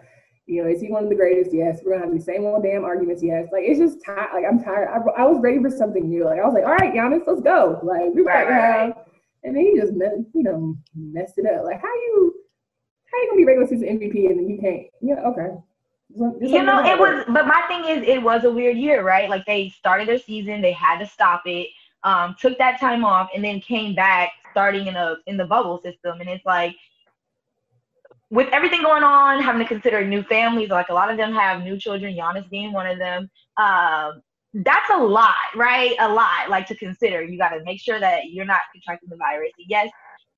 You 0.46 0.64
know, 0.64 0.68
is 0.68 0.80
he 0.80 0.90
one 0.90 1.04
of 1.04 1.08
the 1.08 1.14
greatest? 1.14 1.54
Yes. 1.54 1.80
We're 1.82 1.92
gonna 1.92 2.06
have 2.06 2.14
the 2.14 2.22
same 2.22 2.44
old 2.44 2.62
damn 2.62 2.84
arguments. 2.84 3.22
Yes. 3.22 3.48
Like, 3.52 3.64
it's 3.64 3.78
just 3.78 4.04
tired. 4.04 4.28
Like, 4.34 4.44
I'm 4.44 4.62
tired. 4.62 4.88
I, 4.88 5.22
I 5.22 5.24
was 5.24 5.40
ready 5.40 5.62
for 5.62 5.70
something 5.70 6.10
new. 6.10 6.24
Like, 6.24 6.40
I 6.40 6.44
was 6.44 6.52
like, 6.52 6.64
all 6.64 6.74
right, 6.74 6.92
Giannis, 6.92 7.26
let's 7.26 7.40
go. 7.40 7.80
Like, 7.82 8.12
we 8.14 8.22
right, 8.22 8.48
right, 8.48 8.60
have, 8.60 8.94
and 9.42 9.56
then 9.56 9.62
he 9.62 9.76
just, 9.78 9.92
you 9.92 10.42
know, 10.42 10.76
messed 10.94 11.38
it 11.38 11.46
up. 11.46 11.64
Like, 11.64 11.80
how 11.80 11.88
you 11.88 12.34
how 13.10 13.18
you 13.18 13.28
gonna 13.28 13.38
be 13.38 13.44
regular 13.44 13.66
season 13.66 13.88
MVP 13.88 14.30
and 14.30 14.38
then 14.38 14.48
you 14.48 14.58
can't? 14.58 14.86
Yeah, 15.00 15.28
okay. 15.28 15.56
You 16.12 16.62
know, 16.64 16.84
it 16.84 16.98
was, 16.98 17.24
but 17.28 17.46
my 17.46 17.62
thing 17.68 17.84
is, 17.84 18.08
it 18.08 18.20
was 18.20 18.42
a 18.42 18.50
weird 18.50 18.76
year, 18.76 19.04
right? 19.04 19.30
Like 19.30 19.46
they 19.46 19.68
started 19.68 20.08
their 20.08 20.18
season, 20.18 20.60
they 20.60 20.72
had 20.72 20.98
to 20.98 21.06
stop 21.06 21.42
it, 21.46 21.68
um, 22.02 22.34
took 22.40 22.58
that 22.58 22.80
time 22.80 23.04
off, 23.04 23.28
and 23.34 23.44
then 23.44 23.60
came 23.60 23.94
back 23.94 24.32
starting 24.50 24.88
in 24.88 24.96
a 24.96 25.16
in 25.26 25.36
the 25.36 25.44
bubble 25.44 25.80
system, 25.82 26.20
and 26.20 26.28
it's 26.28 26.44
like 26.44 26.74
with 28.30 28.48
everything 28.52 28.82
going 28.82 29.02
on, 29.02 29.40
having 29.40 29.60
to 29.60 29.68
consider 29.68 30.04
new 30.04 30.22
families, 30.24 30.70
like 30.70 30.88
a 30.88 30.94
lot 30.94 31.10
of 31.10 31.16
them 31.16 31.32
have 31.32 31.62
new 31.62 31.78
children, 31.78 32.14
Giannis 32.14 32.48
being 32.50 32.72
one 32.72 32.86
of 32.86 32.98
them. 32.98 33.30
Um, 33.56 34.22
that's 34.52 34.90
a 34.92 34.98
lot, 34.98 35.34
right? 35.54 35.94
A 36.00 36.08
lot, 36.08 36.50
like 36.50 36.66
to 36.68 36.74
consider. 36.74 37.22
You 37.22 37.38
got 37.38 37.50
to 37.50 37.62
make 37.64 37.80
sure 37.80 38.00
that 38.00 38.30
you're 38.30 38.44
not 38.44 38.60
contracting 38.74 39.08
the 39.08 39.16
virus. 39.16 39.52
Yes, 39.58 39.90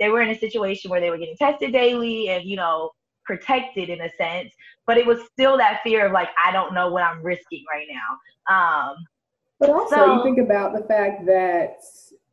they 0.03 0.09
were 0.09 0.21
in 0.21 0.31
a 0.31 0.39
situation 0.39 0.91
where 0.91 1.01
they 1.01 1.11
were 1.11 1.17
getting 1.17 1.37
tested 1.37 1.73
daily 1.73 2.29
and 2.29 2.45
you 2.45 2.57
know 2.57 2.91
protected 3.25 3.89
in 3.89 4.01
a 4.01 4.11
sense 4.19 4.53
but 4.87 4.99
it 4.99 5.07
was 5.07 5.21
still 5.33 5.57
that 5.57 5.81
fear 5.85 6.07
of 6.07 6.13
like 6.13 6.29
i 6.45 6.51
don't 6.51 6.75
know 6.75 6.91
what 6.91 7.05
i'm 7.05 7.23
risking 7.23 7.65
right 7.73 7.87
now 7.89 8.91
um 8.91 8.97
but 9.61 9.71
also 9.71 9.95
so, 9.95 10.17
you 10.17 10.23
think 10.25 10.39
about 10.39 10.75
the 10.75 10.83
fact 10.89 11.25
that 11.25 11.77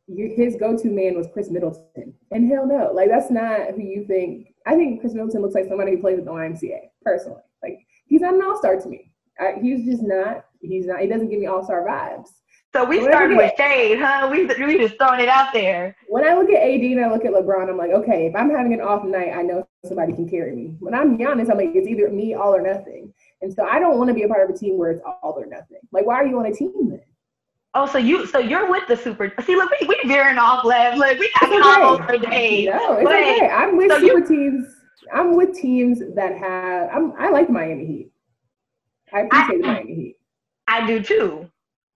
you, 0.08 0.34
his 0.34 0.56
go-to 0.56 0.88
man 0.88 1.16
was 1.16 1.28
Khris 1.32 1.48
Middleton 1.48 2.12
and 2.32 2.50
hell 2.50 2.66
no 2.66 2.90
like 2.92 3.08
that's 3.08 3.30
not 3.30 3.70
who 3.76 3.82
you 3.82 4.04
think 4.04 4.48
i 4.66 4.74
think 4.74 5.00
Khris 5.00 5.14
Middleton 5.14 5.40
looks 5.40 5.54
like 5.54 5.68
somebody 5.68 5.92
who 5.92 5.98
plays 5.98 6.18
at 6.18 6.24
the 6.24 6.30
ymca 6.32 6.80
personally 7.02 7.42
like 7.62 7.78
he's 8.06 8.20
not 8.20 8.34
an 8.34 8.42
all-star 8.42 8.80
to 8.80 8.88
me 8.88 9.12
I, 9.38 9.54
he's 9.62 9.84
just 9.84 10.02
not 10.02 10.44
he's 10.60 10.86
not 10.86 11.00
he 11.00 11.06
doesn't 11.06 11.30
give 11.30 11.40
me 11.40 11.46
all-star 11.46 11.86
vibes 11.86 12.28
so 12.72 12.84
we 12.84 13.02
started 13.02 13.36
with 13.36 13.52
shade, 13.56 13.98
huh? 13.98 14.28
We 14.30 14.46
we 14.46 14.78
just 14.78 14.96
throwing 14.96 15.20
it 15.20 15.28
out 15.28 15.52
there. 15.52 15.96
When 16.06 16.24
I 16.24 16.34
look 16.34 16.48
at 16.50 16.62
AD 16.62 16.80
and 16.80 17.04
I 17.04 17.10
look 17.10 17.24
at 17.24 17.32
LeBron, 17.32 17.68
I'm 17.68 17.76
like, 17.76 17.90
okay, 17.90 18.26
if 18.26 18.36
I'm 18.36 18.48
having 18.48 18.72
an 18.72 18.80
off 18.80 19.04
night, 19.04 19.32
I 19.34 19.42
know 19.42 19.66
somebody 19.84 20.12
can 20.12 20.28
carry 20.28 20.54
me. 20.54 20.76
When 20.78 20.94
I'm 20.94 21.18
Giannis, 21.18 21.50
I'm 21.50 21.56
like, 21.56 21.72
it's 21.74 21.88
either 21.88 22.08
me, 22.10 22.34
all 22.34 22.54
or 22.54 22.62
nothing. 22.62 23.12
And 23.42 23.52
so 23.52 23.64
I 23.64 23.80
don't 23.80 23.98
want 23.98 24.06
to 24.08 24.14
be 24.14 24.22
a 24.22 24.28
part 24.28 24.48
of 24.48 24.54
a 24.54 24.58
team 24.58 24.78
where 24.78 24.92
it's 24.92 25.02
all 25.04 25.34
or 25.36 25.46
nothing. 25.46 25.78
Like, 25.90 26.06
why 26.06 26.14
are 26.14 26.26
you 26.26 26.38
on 26.38 26.46
a 26.46 26.52
team 26.52 26.90
then? 26.90 27.00
Oh, 27.74 27.86
so 27.86 27.98
you 27.98 28.26
so 28.26 28.38
you're 28.38 28.70
with 28.70 28.86
the 28.86 28.96
super. 28.96 29.32
See, 29.44 29.56
look, 29.56 29.70
we 29.80 29.88
we 29.88 30.00
veering 30.06 30.38
off 30.38 30.64
left. 30.64 30.96
Look, 30.96 31.18
we 31.18 31.30
got 31.40 31.50
combos 31.50 32.06
for 32.06 32.18
days. 32.30 32.66
No, 32.66 32.94
it's 32.94 33.04
but, 33.04 33.14
okay. 33.14 33.48
I'm 33.48 33.76
with 33.76 33.90
so 33.90 33.98
super 34.00 34.18
you, 34.18 34.28
teams. 34.28 34.66
I'm 35.12 35.36
with 35.36 35.56
teams 35.56 36.02
that 36.14 36.36
have. 36.36 36.90
I'm. 36.92 37.14
I 37.18 37.30
like 37.30 37.50
Miami 37.50 37.86
Heat. 37.86 38.12
I 39.12 39.20
appreciate 39.20 39.64
I, 39.64 39.72
Miami 39.72 39.94
Heat. 39.94 40.16
I 40.70 40.86
do 40.86 41.02
too. 41.02 41.50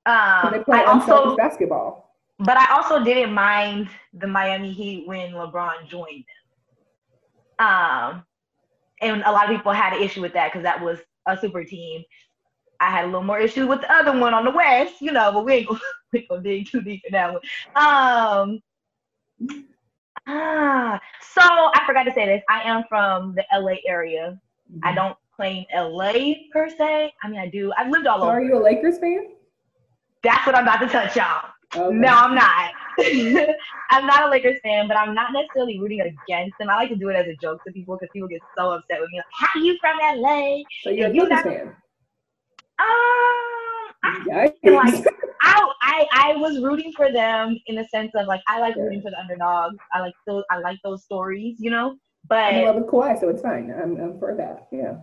Um, 0.06 0.64
I 0.70 0.84
also 0.86 1.36
basketball. 1.36 2.04
But 2.40 2.56
I 2.56 2.74
also 2.74 3.02
didn't 3.02 3.32
mind 3.32 3.88
the 4.12 4.26
Miami 4.26 4.72
Heat 4.72 5.06
when 5.06 5.32
LeBron 5.32 5.88
joined 5.88 6.24
them. 7.58 7.66
Um, 7.66 8.24
and 9.00 9.22
a 9.24 9.30
lot 9.30 9.48
of 9.48 9.56
people 9.56 9.72
had 9.72 9.92
an 9.92 10.02
issue 10.02 10.20
with 10.20 10.32
that 10.34 10.52
because 10.52 10.64
that 10.64 10.82
was 10.82 10.98
a 11.26 11.38
super 11.38 11.62
team. 11.62 12.02
I 12.80 12.90
had 12.90 13.04
a 13.04 13.06
little 13.06 13.22
more 13.22 13.38
issue 13.38 13.68
with 13.68 13.82
the 13.82 13.92
other 13.92 14.18
one 14.18 14.34
on 14.34 14.44
the 14.44 14.50
West, 14.50 15.00
you 15.00 15.12
know, 15.12 15.30
but 15.32 15.44
we 15.44 15.54
ain't 15.54 15.68
gonna, 15.68 15.80
we 16.12 16.18
ain't 16.18 16.28
gonna 16.28 16.42
dig 16.42 16.68
too 16.68 16.82
deep 16.82 17.02
in 17.06 17.12
that 17.12 17.32
one. 17.32 17.42
Um, 17.76 18.60
ah, 20.26 21.00
so 21.22 21.40
I 21.40 21.82
forgot 21.86 22.02
to 22.02 22.12
say 22.12 22.26
this. 22.26 22.42
I 22.50 22.62
am 22.62 22.82
from 22.88 23.36
the 23.36 23.44
LA 23.56 23.76
area. 23.86 24.38
Mm-hmm. 24.70 24.80
I 24.82 24.94
don't 24.94 25.16
claim 25.36 25.64
LA 25.74 26.34
per 26.52 26.68
se. 26.68 27.12
I 27.22 27.28
mean, 27.28 27.40
I 27.40 27.48
do. 27.48 27.72
I've 27.76 27.90
lived 27.90 28.06
all 28.06 28.18
so 28.18 28.24
over. 28.24 28.32
Are 28.32 28.42
you 28.42 28.58
a 28.58 28.62
Lakers 28.62 28.98
fan? 28.98 29.28
That's 30.22 30.46
what 30.46 30.56
I'm 30.56 30.64
about 30.64 30.80
to 30.80 30.88
touch 30.88 31.18
on. 31.18 31.42
Okay. 31.76 31.96
No, 31.96 32.08
I'm 32.08 32.34
not. 32.34 32.70
I'm 33.90 34.06
not 34.06 34.22
a 34.24 34.30
Lakers 34.30 34.60
fan, 34.62 34.86
but 34.86 34.96
I'm 34.96 35.14
not 35.14 35.32
necessarily 35.32 35.78
rooting 35.80 36.00
against 36.00 36.56
them. 36.58 36.70
I 36.70 36.76
like 36.76 36.88
to 36.90 36.96
do 36.96 37.08
it 37.08 37.16
as 37.16 37.26
a 37.26 37.34
joke 37.42 37.62
to 37.64 37.72
people 37.72 37.96
because 37.96 38.10
people 38.12 38.28
get 38.28 38.40
so 38.56 38.70
upset 38.70 39.00
with 39.00 39.10
me. 39.10 39.18
Like, 39.18 39.24
How 39.32 39.48
are 39.58 39.62
you 39.62 39.76
from 39.80 39.98
LA? 39.98 40.58
So 40.82 40.90
you're 40.90 41.08
a 41.08 41.12
Lakers 41.12 41.42
fan? 41.42 41.76
Um, 42.76 42.86
I, 44.02 44.24
like 44.26 44.56
I, 45.42 45.70
I 45.82 46.06
I 46.12 46.36
was 46.36 46.60
rooting 46.60 46.92
for 46.92 47.12
them 47.12 47.56
in 47.66 47.76
the 47.76 47.84
sense 47.84 48.12
of 48.16 48.26
like 48.26 48.40
I 48.48 48.58
like 48.60 48.74
rooting 48.76 49.00
for 49.00 49.10
the 49.10 49.18
underdogs. 49.18 49.76
I 49.92 50.00
like 50.00 50.14
those 50.26 50.42
I 50.50 50.58
like 50.58 50.78
those 50.82 51.04
stories, 51.04 51.56
you 51.60 51.70
know. 51.70 51.96
But 52.28 52.54
I 52.54 52.64
love 52.64 52.76
the 52.76 52.82
Kawhi, 52.82 53.18
so 53.20 53.28
it's 53.28 53.42
fine. 53.42 53.72
I'm 53.72 53.96
I'm 53.96 54.18
for 54.18 54.34
that. 54.36 54.66
Yeah 54.72 54.96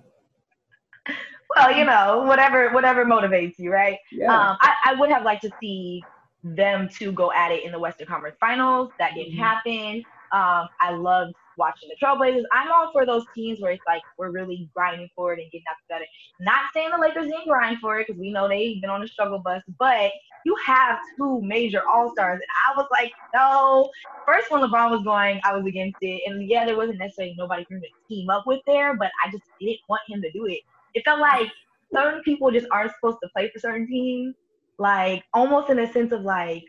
well, 1.56 1.72
you 1.72 1.86
know, 1.86 2.24
whatever 2.26 2.70
whatever 2.72 3.06
motivates 3.06 3.58
you, 3.58 3.72
right? 3.72 3.98
Yeah. 4.12 4.34
Um, 4.34 4.58
I, 4.62 4.74
I 4.88 4.94
would 4.96 5.10
have 5.10 5.24
liked 5.24 5.44
to 5.44 5.52
see 5.60 6.04
them 6.44 6.90
to 6.98 7.12
go 7.12 7.32
at 7.32 7.52
it 7.52 7.64
in 7.64 7.72
the 7.72 7.80
Western 7.80 8.08
Conference 8.08 8.36
Finals. 8.40 8.92
That 9.00 9.14
didn't 9.16 9.34
mm-hmm. 9.34 9.42
happen. 9.42 10.04
Um, 10.32 10.70
I 10.80 10.94
loved 10.94 11.34
watching 11.58 11.90
the 11.90 11.96
Trailblazers. 12.04 12.44
I'm 12.54 12.72
all 12.72 12.92
for 12.92 13.06
those 13.06 13.26
teams 13.36 13.60
where 13.60 13.74
it's 13.74 13.84
like 13.86 14.02
we're 14.18 14.32
really 14.32 14.70
grinding 14.74 15.10
for 15.16 15.34
it 15.34 15.40
and 15.40 15.52
getting 15.52 15.66
after 15.70 15.84
that. 15.90 16.02
Not 16.40 16.62
saying 16.74 16.92
the 16.92 16.98
Lakers 16.98 17.26
didn't 17.26 17.48
grind 17.48 17.80
for 17.80 18.00
it 18.00 18.08
because 18.08 18.20
we 18.20 18.32
know 18.32 18.48
they've 18.48 18.80
been 18.82 18.90
on 18.90 19.04
a 19.04 19.08
struggle 19.08 19.40
bus, 19.40 19.62
but 19.78 20.12
you 20.46 20.56
have 20.66 20.98
two 21.18 21.42
major 21.42 21.84
All 21.88 22.12
Stars, 22.14 22.40
and 22.42 22.44
I 22.66 22.78
was 22.78 22.88
like, 22.92 23.12
no. 23.34 23.92
First, 24.26 24.50
when 24.50 24.62
LeBron 24.62 24.90
was 24.90 25.04
going, 25.04 25.40
I 25.44 25.56
was 25.56 25.66
against 25.66 25.98
it, 26.02 26.22
and 26.26 26.50
yeah, 26.50 26.66
there 26.66 26.78
wasn't 26.78 27.00
necessarily 27.00 27.36
nobody 27.38 27.66
for 27.66 27.76
him 27.76 27.82
to 27.82 27.88
team 28.08 28.30
up 28.30 28.48
with 28.48 28.62
there, 28.66 28.96
but 28.96 29.12
I 29.24 29.30
just 29.32 29.44
didn't 29.60 29.82
want 29.88 30.02
him 30.08 30.22
to 30.22 30.32
do 30.32 30.46
it 30.48 30.62
it 30.94 31.04
felt 31.06 31.20
like 31.20 31.50
certain 31.94 32.22
people 32.24 32.52
just 32.52 32.68
aren't 32.72 32.92
supposed 32.94 33.18
to 33.24 33.30
play 33.36 33.50
for 33.54 33.60
certain 33.60 33.88
teams. 33.88 34.36
Like 34.78 35.24
almost 35.34 35.70
in 35.70 35.80
a 35.80 35.92
sense 35.92 36.12
of 36.12 36.22
like 36.22 36.64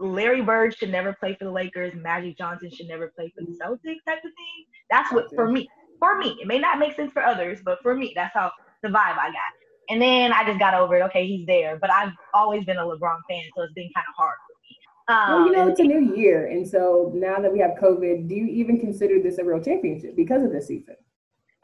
Larry 0.00 0.42
Bird 0.42 0.76
should 0.76 0.90
never 0.90 1.12
play 1.12 1.36
for 1.38 1.44
the 1.44 1.50
Lakers, 1.50 1.94
Magic 1.94 2.36
Johnson 2.36 2.70
should 2.70 2.88
never 2.88 3.12
play 3.16 3.32
for 3.36 3.44
the 3.44 3.52
Celtics 3.52 4.04
type 4.06 4.18
of 4.18 4.22
thing. 4.22 4.64
That's 4.90 5.12
what 5.12 5.26
for 5.34 5.50
me. 5.50 5.68
For 5.98 6.18
me, 6.18 6.36
it 6.40 6.48
may 6.48 6.58
not 6.58 6.80
make 6.80 6.96
sense 6.96 7.12
for 7.12 7.22
others, 7.22 7.60
but 7.64 7.78
for 7.80 7.94
me, 7.94 8.12
that's 8.16 8.34
how 8.34 8.50
the 8.82 8.88
vibe 8.88 9.18
I 9.18 9.28
got. 9.28 9.52
And 9.88 10.02
then 10.02 10.32
I 10.32 10.44
just 10.44 10.58
got 10.58 10.74
over 10.74 10.96
it. 10.96 11.02
Okay, 11.02 11.26
he's 11.26 11.46
there, 11.46 11.78
but 11.80 11.92
I've 11.92 12.12
always 12.34 12.64
been 12.64 12.78
a 12.78 12.84
LeBron 12.84 13.18
fan, 13.28 13.44
so 13.56 13.62
it's 13.62 13.72
been 13.74 13.88
kind 13.94 14.06
of 14.08 14.14
hard 14.16 14.36
for 14.46 14.54
me. 14.62 14.78
Um, 15.08 15.32
well, 15.32 15.46
you 15.46 15.52
know, 15.52 15.68
it's 15.68 15.80
a 15.80 15.84
new 15.84 16.16
year, 16.16 16.46
and 16.46 16.66
so 16.66 17.12
now 17.14 17.38
that 17.38 17.52
we 17.52 17.60
have 17.60 17.72
COVID, 17.80 18.28
do 18.28 18.34
you 18.34 18.46
even 18.46 18.80
consider 18.80 19.22
this 19.22 19.38
a 19.38 19.44
real 19.44 19.62
championship 19.62 20.16
because 20.16 20.42
of 20.42 20.50
this 20.50 20.66
season? 20.66 20.96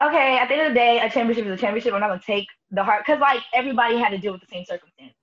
Okay, 0.01 0.37
at 0.37 0.47
the 0.47 0.55
end 0.55 0.67
of 0.67 0.73
the 0.73 0.79
day, 0.79 0.99
a 0.99 1.09
championship 1.09 1.45
is 1.45 1.53
a 1.53 1.57
championship. 1.57 1.93
I'm 1.93 1.99
not 1.99 2.09
gonna 2.09 2.21
take 2.25 2.47
the 2.71 2.83
heart 2.83 3.03
because 3.05 3.19
like 3.19 3.41
everybody 3.53 3.97
had 3.97 4.09
to 4.09 4.17
deal 4.17 4.31
with 4.31 4.41
the 4.41 4.47
same 4.47 4.65
circumstance. 4.65 5.13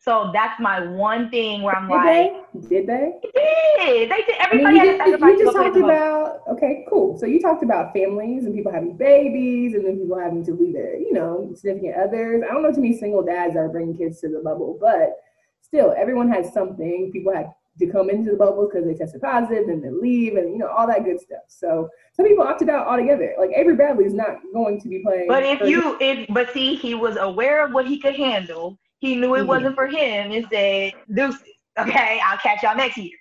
So 0.00 0.30
that's 0.34 0.60
my 0.60 0.86
one 0.86 1.30
thing 1.30 1.62
where 1.62 1.74
I'm 1.74 1.88
did 1.88 1.94
like, 1.94 2.06
they? 2.52 2.68
Did 2.68 2.86
they? 2.86 3.12
Did 3.22 4.10
they 4.10 4.16
did? 4.26 4.36
Everybody 4.38 4.80
I 4.80 4.82
mean, 4.82 5.00
had 5.00 5.08
you, 5.08 5.26
you 5.26 5.44
just 5.44 5.56
talked 5.56 5.76
about 5.78 6.40
okay, 6.48 6.84
cool. 6.90 7.18
So 7.18 7.24
you 7.24 7.40
talked 7.40 7.62
about 7.62 7.94
families 7.94 8.44
and 8.44 8.54
people 8.54 8.70
having 8.70 8.98
babies, 8.98 9.74
and 9.74 9.84
then 9.84 9.98
people 9.98 10.18
having 10.18 10.44
to 10.44 10.52
leave 10.52 10.74
their, 10.74 10.98
you 10.98 11.14
know, 11.14 11.50
significant 11.54 11.96
others. 11.96 12.42
I 12.44 12.52
don't 12.52 12.62
know 12.62 12.70
too 12.70 12.82
many 12.82 12.98
single 12.98 13.22
dads 13.22 13.54
that 13.54 13.60
are 13.60 13.68
bringing 13.70 13.96
kids 13.96 14.20
to 14.20 14.28
the 14.28 14.40
bubble, 14.40 14.76
but 14.78 15.16
still, 15.62 15.94
everyone 15.96 16.30
has 16.30 16.52
something. 16.52 17.10
People 17.10 17.34
had 17.34 17.50
to 17.78 17.86
come 17.86 18.08
into 18.08 18.30
the 18.30 18.36
bubble 18.36 18.68
because 18.68 18.86
they 18.86 18.94
tested 18.94 19.20
positive 19.20 19.68
and 19.68 19.82
then 19.82 20.00
leave, 20.00 20.36
and 20.36 20.52
you 20.52 20.58
know 20.58 20.68
all 20.68 20.86
that 20.86 21.04
good 21.04 21.20
stuff. 21.20 21.42
So 21.48 21.88
some 22.12 22.26
people 22.26 22.44
opted 22.44 22.68
out 22.68 22.86
altogether. 22.86 23.34
Like 23.38 23.50
Avery 23.54 23.74
Bradley 23.76 24.04
is 24.04 24.14
not 24.14 24.36
going 24.52 24.80
to 24.80 24.88
be 24.88 25.02
playing. 25.04 25.26
But 25.28 25.42
if 25.42 25.60
you, 25.62 25.96
if 26.00 26.26
but 26.28 26.52
see, 26.52 26.76
he 26.76 26.94
was 26.94 27.16
aware 27.16 27.64
of 27.64 27.72
what 27.72 27.86
he 27.86 27.98
could 27.98 28.14
handle 28.14 28.78
he 29.04 29.16
knew 29.16 29.34
it 29.34 29.40
mm-hmm. 29.40 29.48
wasn't 29.48 29.74
for 29.74 29.86
him 29.86 30.32
and 30.32 30.46
said, 30.50 30.94
deuces. 31.12 31.42
Okay, 31.78 32.20
I'll 32.24 32.38
catch 32.38 32.62
y'all 32.62 32.74
next 32.74 32.96
year. 32.96 33.12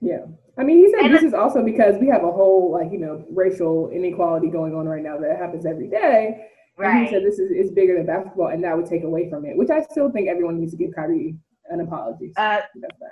Yeah. 0.00 0.24
I 0.58 0.64
mean, 0.64 0.78
he 0.78 0.90
said 0.90 1.04
and 1.06 1.14
this 1.14 1.22
is 1.22 1.32
also 1.32 1.62
because 1.62 1.94
we 2.00 2.08
have 2.08 2.24
a 2.24 2.32
whole, 2.32 2.72
like, 2.72 2.90
you 2.90 2.98
know, 2.98 3.24
racial 3.30 3.88
inequality 3.90 4.48
going 4.48 4.74
on 4.74 4.86
right 4.88 5.02
now 5.02 5.18
that 5.18 5.36
happens 5.36 5.64
every 5.64 5.88
day. 5.88 6.48
Right. 6.76 6.90
And 6.90 7.06
he 7.06 7.12
said 7.12 7.22
this 7.22 7.38
is, 7.38 7.52
is 7.52 7.70
bigger 7.70 7.96
than 7.96 8.06
basketball 8.06 8.48
and 8.48 8.64
that 8.64 8.76
would 8.76 8.86
take 8.86 9.04
away 9.04 9.30
from 9.30 9.44
it, 9.44 9.56
which 9.56 9.70
I 9.70 9.82
still 9.82 10.10
think 10.10 10.28
everyone 10.28 10.58
needs 10.58 10.72
to 10.72 10.78
give 10.78 10.92
Kyrie 10.92 11.36
an 11.72 11.80
apology. 11.80 12.32
Uh, 12.36 12.60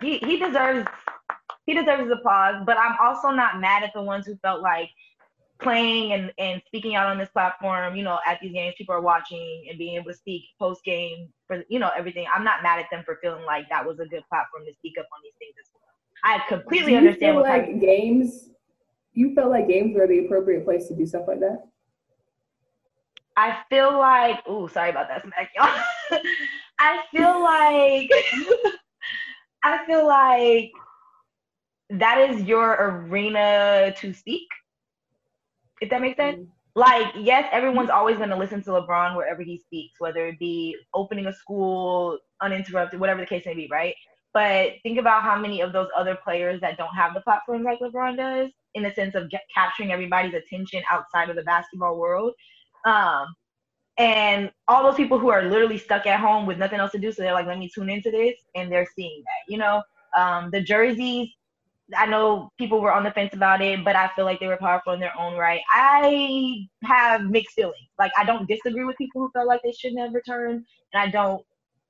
he, 0.01 0.19
he 0.19 0.39
deserves 0.39 0.87
he 1.67 1.75
deserves 1.75 2.03
his 2.03 2.13
applause, 2.13 2.63
but 2.67 2.77
I'm 2.79 2.97
also 3.01 3.31
not 3.31 3.61
mad 3.61 3.83
at 3.83 3.93
the 3.95 4.03
ones 4.03 4.27
who 4.27 4.37
felt 4.37 4.61
like 4.61 4.91
playing 5.61 6.13
and, 6.13 6.33
and 6.39 6.63
speaking 6.67 6.97
out 6.97 7.07
on 7.07 7.19
this 7.19 7.29
platform, 7.29 7.95
you 7.95 8.03
know, 8.03 8.19
at 8.27 8.41
these 8.41 8.53
games, 8.53 8.75
people 8.77 8.95
are 8.95 9.01
watching 9.01 9.67
and 9.69 9.79
being 9.79 9.97
able 9.97 10.11
to 10.11 10.17
speak 10.17 10.45
post 10.59 10.83
game 10.85 11.29
for, 11.47 11.63
you 11.69 11.79
know, 11.79 11.91
everything. 11.97 12.27
I'm 12.35 12.45
not 12.45 12.63
mad 12.63 12.79
at 12.79 12.87
them 12.91 13.03
for 13.05 13.19
feeling 13.23 13.45
like 13.45 13.69
that 13.69 13.87
was 13.87 14.01
a 14.01 14.07
good 14.07 14.23
platform 14.29 14.65
to 14.67 14.75
speak 14.75 14.95
up 14.99 15.07
on 15.13 15.21
these 15.23 15.35
things 15.39 15.55
as 15.61 15.71
well. 15.75 15.83
I 16.25 16.49
completely 16.49 16.97
understand. 16.97 17.37
Feel 17.37 17.43
like 17.43 17.81
games, 17.81 18.51
you 19.13 19.35
felt 19.35 19.51
like 19.51 19.69
games 19.69 19.95
were 19.95 20.07
the 20.07 20.25
appropriate 20.25 20.65
place 20.65 20.89
to 20.89 20.97
do 20.97 21.07
stuff 21.07 21.25
like 21.29 21.41
that? 21.41 21.67
I 23.37 23.59
feel 23.71 23.99
like, 23.99 24.41
oh, 24.47 24.67
sorry 24.67 24.91
about 24.91 25.09
that, 25.09 25.23
smack 25.23 25.51
y'all. 25.57 26.21
I 26.81 27.03
feel 27.11 27.43
like, 27.43 28.11
I 29.63 29.87
feel 29.87 30.07
like 30.07 30.73
that 31.91 32.31
is 32.31 32.43
your 32.43 32.73
arena 32.73 33.95
to 33.99 34.13
speak 34.13 34.49
if 35.81 35.91
that 35.91 36.01
makes 36.01 36.17
sense. 36.17 36.39
Mm-hmm. 36.39 36.51
Like, 36.77 37.13
yes, 37.19 37.49
everyone's 37.53 37.91
always 37.91 38.17
going 38.17 38.29
to 38.29 38.37
listen 38.37 38.63
to 38.63 38.71
LeBron 38.71 39.17
wherever 39.17 39.43
he 39.43 39.59
speaks, 39.59 39.99
whether 39.99 40.29
it 40.29 40.39
be 40.39 40.77
opening 40.95 41.27
a 41.27 41.33
school, 41.33 42.19
uninterrupted, 42.41 43.01
whatever 43.01 43.21
the 43.21 43.27
case 43.27 43.45
may 43.45 43.55
be, 43.55 43.69
right? 43.71 43.95
But 44.33 44.75
think 44.85 44.99
about 44.99 45.23
how 45.23 45.37
many 45.37 45.61
of 45.63 45.73
those 45.73 45.89
other 45.97 46.17
players 46.23 46.61
that 46.61 46.79
don't 46.79 46.95
have 46.95 47.13
the 47.13 47.23
platform 47.23 47.65
like 47.65 47.81
LeBron 47.81 48.17
does, 48.17 48.51
in 48.75 48.85
the 48.85 48.93
sense 48.95 49.17
of 49.17 49.29
get, 49.31 49.43
capturing 49.53 49.91
everybody's 49.91 50.35
attention 50.35 50.83
outside 50.91 51.29
of 51.29 51.35
the 51.35 51.43
basketball 51.43 51.99
world. 51.99 52.35
Um, 52.87 53.35
and 54.01 54.51
all 54.69 54.83
those 54.83 54.97
people 54.97 55.19
who 55.19 55.29
are 55.29 55.43
literally 55.43 55.79
stuck 55.79 56.07
at 56.07 56.21
home 56.21 56.47
with 56.47 56.59
nothing 56.59 56.81
else 56.81 56.93
to 56.93 56.99
do, 56.99 57.13
so 57.13 57.23
they're 57.23 57.35
like, 57.35 57.47
let 57.47 57.59
me 57.59 57.71
tune 57.73 57.91
into 57.91 58.11
this, 58.11 58.35
and 58.55 58.71
they're 58.73 58.89
seeing 58.97 59.23
that. 59.25 59.53
You 59.53 59.59
know, 59.59 59.83
um, 60.17 60.51
the 60.51 60.61
jerseys 60.61 61.29
I 61.97 62.07
know 62.07 62.51
people 62.59 62.81
were 62.81 62.93
on 62.93 63.05
the 63.05 63.11
fence 63.11 63.35
about 63.35 63.61
it, 63.61 63.85
but 63.85 63.97
I 63.97 64.11
feel 64.15 64.25
like 64.25 64.41
they 64.41 64.47
were 64.47 64.57
powerful 64.57 64.93
in 64.93 65.01
their 65.01 65.17
own 65.19 65.37
right. 65.37 65.61
I 65.73 66.69
have 66.85 67.23
mixed 67.23 67.55
feelings. 67.55 67.89
Like 67.99 68.13
I 68.19 68.25
don't 68.25 68.49
disagree 68.49 68.85
with 68.85 68.97
people 68.97 69.23
who 69.23 69.31
felt 69.33 69.49
like 69.49 69.63
they 69.63 69.73
shouldn't 69.73 70.01
have 70.01 70.15
returned, 70.15 70.65
and 70.93 71.03
I 71.03 71.11
don't 71.11 71.45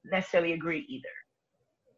necessarily 0.05 0.53
agree 0.53 0.87
either. 0.89 1.09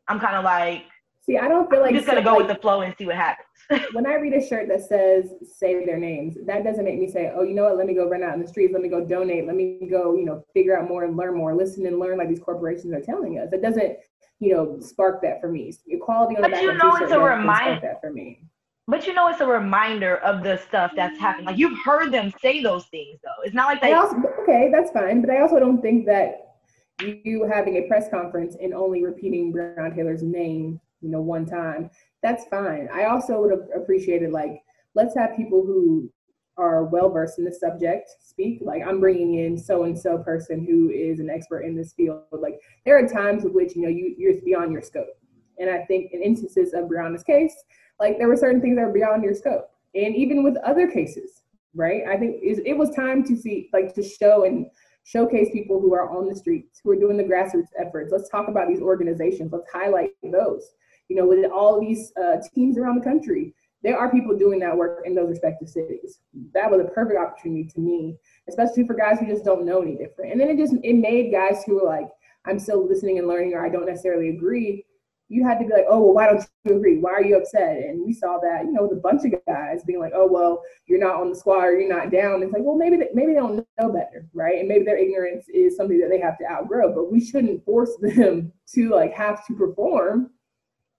I'm 0.09 0.19
kind 0.19 0.37
of 0.37 0.45
like, 0.45 0.85
see, 1.23 1.39
I 1.39 1.49
don't 1.49 1.71
feel 1.71 1.81
like 1.81 1.91
I'm 1.91 1.97
just 1.97 2.07
gonna 2.07 2.23
go 2.23 2.31
like, 2.31 2.47
with 2.47 2.49
the 2.49 2.63
flow 2.63 2.83
and 2.83 2.95
see 2.99 3.07
what 3.07 3.17
happens. 3.17 3.49
when 3.93 4.07
I 4.07 4.15
read 4.15 4.35
a 4.35 4.47
shirt 4.47 4.69
that 4.69 4.83
says 4.83 5.31
"Say 5.57 5.85
their 5.85 5.99
names," 5.99 6.37
that 6.47 6.65
doesn't 6.65 6.85
make 6.85 6.99
me 6.99 7.09
say, 7.09 7.33
"Oh, 7.35 7.43
you 7.43 7.55
know 7.55 7.65
what? 7.65 7.77
Let 7.77 7.87
me 7.87 7.95
go 7.95 8.09
run 8.09 8.23
out 8.23 8.35
in 8.35 8.43
the 8.43 8.49
streets. 8.49 8.73
Let 8.73 8.83
me 8.83 8.89
go 8.89 9.05
donate. 9.05 9.47
Let 9.47 9.57
me 9.57 9.89
go, 9.91 10.15
you 10.15 10.25
know, 10.25 10.45
figure 10.53 10.79
out 10.79 10.89
more 10.89 11.05
and 11.05 11.17
learn 11.17 11.37
more. 11.37 11.55
Listen 11.55 11.87
and 11.87 11.99
learn 11.99 12.19
like 12.19 12.29
these 12.29 12.41
corporations 12.41 12.93
are 12.93 13.01
telling 13.01 13.39
us." 13.39 13.53
It 13.53 13.63
doesn't 13.63 13.97
you 14.43 14.53
know, 14.53 14.81
spark 14.81 15.23
that 15.23 15.41
for 15.41 15.49
me. 15.49 15.73
Equality 15.87 16.35
on 16.35 16.43
but 16.43 16.49
the 16.49 16.55
back 16.55 16.63
you 16.63 16.75
know, 16.75 16.97
it's 16.97 17.13
a 17.13 17.21
reminder 17.21 17.79
that 17.81 18.01
for 18.01 18.13
me. 18.13 18.41
But 18.89 19.07
you 19.07 19.15
know, 19.15 19.29
it's 19.29 19.41
a 19.41 19.47
reminder 19.47 20.17
of 20.17 20.43
the 20.43 20.57
stuff 20.57 20.91
that's 20.97 21.19
happened. 21.19 21.47
Like 21.47 21.57
you've 21.57 21.79
heard 21.85 22.11
them 22.13 22.33
say 22.43 22.61
those 22.61 22.87
things, 22.87 23.21
though. 23.23 23.45
It's 23.45 23.55
not 23.55 23.67
like 23.67 23.81
they. 23.81 23.93
Also, 23.93 24.17
okay, 24.43 24.69
that's 24.73 24.91
fine, 24.91 25.21
but 25.21 25.31
I 25.31 25.41
also 25.41 25.61
don't 25.61 25.81
think 25.81 26.05
that 26.07 26.57
you 27.01 27.49
having 27.51 27.77
a 27.77 27.83
press 27.83 28.11
conference 28.11 28.57
and 28.61 28.75
only 28.75 29.05
repeating 29.05 29.53
Breonna 29.53 29.95
Taylor's 29.95 30.25
name, 30.25 30.81
you 31.03 31.11
know, 31.11 31.21
one 31.21 31.45
time, 31.45 31.91
that's 32.23 32.47
fine. 32.47 32.89
I 32.93 33.05
also 33.05 33.41
would 33.41 33.51
have 33.51 33.69
appreciated 33.75 34.31
like 34.31 34.63
let's 34.95 35.15
have 35.17 35.37
people 35.37 35.63
who 35.65 36.11
are 36.59 36.85
well 36.85 37.11
versed 37.11 37.39
in 37.39 37.45
the 37.45 37.53
subject 37.53 38.09
speak. 38.21 38.61
Like 38.63 38.83
I'm 38.87 39.01
bringing 39.01 39.35
in 39.35 39.59
so 39.59 39.85
and 39.85 39.99
so 39.99 40.19
person 40.19 40.65
who 40.65 40.91
is 40.91 41.19
an 41.19 41.31
expert 41.31 41.63
in 41.63 41.77
this 41.77 41.93
field. 41.93 42.23
Like 42.31 42.61
there 42.85 42.97
are 42.99 43.09
times 43.09 43.45
of 43.45 43.53
which 43.53 43.75
you 43.75 43.83
know 43.83 43.89
you 43.89 44.15
you're 44.17 44.41
beyond 44.45 44.73
your 44.73 44.83
scope, 44.83 45.19
and 45.59 45.69
I 45.69 45.85
think 45.85 46.13
in 46.13 46.23
instances 46.23 46.73
of 46.75 46.85
Breonna's 46.85 47.25
case, 47.25 47.55
like 47.99 48.19
there 48.19 48.29
were 48.29 48.37
certain 48.37 48.61
things 48.61 48.77
that 48.77 48.83
are 48.83 48.93
beyond 48.93 49.25
your 49.25 49.35
scope, 49.35 49.71
and 49.95 50.15
even 50.15 50.45
with 50.45 50.57
other 50.59 50.91
cases, 50.91 51.43
right? 51.75 52.03
I 52.09 52.17
think 52.17 52.37
it 52.43 52.77
was 52.77 52.91
time 52.95 53.25
to 53.25 53.37
see 53.37 53.69
like 53.73 53.95
to 53.95 54.03
show 54.03 54.45
and 54.45 54.67
showcase 55.05 55.49
people 55.53 55.81
who 55.81 55.95
are 55.95 56.11
on 56.11 56.29
the 56.29 56.37
streets 56.37 56.81
who 56.83 56.91
are 56.91 56.97
doing 56.97 57.17
the 57.17 57.25
grassroots 57.25 57.71
efforts. 57.79 58.13
Let's 58.13 58.29
talk 58.29 58.49
about 58.49 58.69
these 58.69 58.81
organizations. 58.81 59.53
Let's 59.53 59.71
highlight 59.73 60.11
those. 60.23 60.71
You 61.09 61.17
know, 61.17 61.27
with 61.27 61.51
all 61.51 61.81
these 61.81 62.13
uh, 62.23 62.37
teams 62.55 62.79
around 62.79 62.99
the 62.99 63.05
country 63.05 63.55
there 63.83 63.99
are 63.99 64.11
people 64.11 64.37
doing 64.37 64.61
that 64.61 64.77
work 64.77 65.03
in 65.05 65.15
those 65.15 65.29
respective 65.29 65.69
cities. 65.69 66.21
That 66.55 66.71
was 66.71 66.81
a 66.81 66.85
perfect 66.85 67.19
opportunity 67.19 67.65
to 67.75 67.81
me, 67.81 68.17
especially 68.49 68.87
for 68.87 68.95
guys 68.95 69.19
who 69.19 69.27
just 69.27 69.45
don't 69.45 69.67
know 69.67 69.83
any 69.83 69.97
different. 69.97 70.33
And 70.33 70.41
then 70.41 70.49
it 70.49 70.57
just 70.57 70.75
it 70.83 70.95
made 70.95 71.33
guys 71.33 71.65
who 71.65 71.77
were 71.77 71.89
like, 71.89 72.09
I'm 72.47 72.59
still 72.59 72.87
listening 72.87 73.19
and 73.19 73.29
learning, 73.29 73.55
or 73.55 73.65
I 73.65 73.69
don't 73.69 73.87
necessarily 73.87 74.31
agree. 74.31 74.85
You 75.29 75.47
had 75.47 75.59
to 75.59 75.65
be 75.65 75.73
like, 75.73 75.87
oh 75.89 75.99
well, 76.01 76.15
why 76.15 76.27
don't 76.27 76.47
you 76.65 76.77
agree? 76.77 76.99
Why 76.99 77.13
are 77.13 77.25
you 77.25 77.37
upset? 77.37 77.79
And 77.79 78.05
we 78.05 78.13
saw 78.13 78.39
that, 78.43 78.67
you 78.67 78.73
know, 78.73 78.83
with 78.83 78.99
a 78.99 79.01
bunch 79.01 79.25
of 79.25 79.33
guys 79.47 79.83
being 79.85 79.99
like, 79.99 80.13
oh 80.15 80.29
well, 80.31 80.63
you're 80.87 81.01
not 81.01 81.17
on 81.17 81.31
the 81.31 81.37
squad 81.37 81.65
or 81.65 81.81
you're 81.81 81.93
not 81.93 82.13
down. 82.13 82.43
It's 82.43 82.53
like, 82.53 82.63
well, 82.63 82.77
maybe 82.77 82.99
they, 82.99 83.09
maybe 83.15 83.33
they 83.33 83.41
don't 83.41 83.67
know 83.81 83.91
better, 83.91 84.29
right? 84.35 84.59
And 84.59 84.69
maybe 84.69 84.85
their 84.85 84.99
ignorance 84.99 85.47
is 85.49 85.77
something 85.77 85.99
that 86.01 86.11
they 86.11 86.21
have 86.21 86.39
to 86.39 86.49
outgrow. 86.49 86.95
But 86.95 87.11
we 87.11 87.25
shouldn't 87.25 87.65
force 87.65 87.97
them 88.01 88.53
to 88.75 88.91
like 88.91 89.13
have 89.15 89.45
to 89.47 89.55
perform 89.55 90.31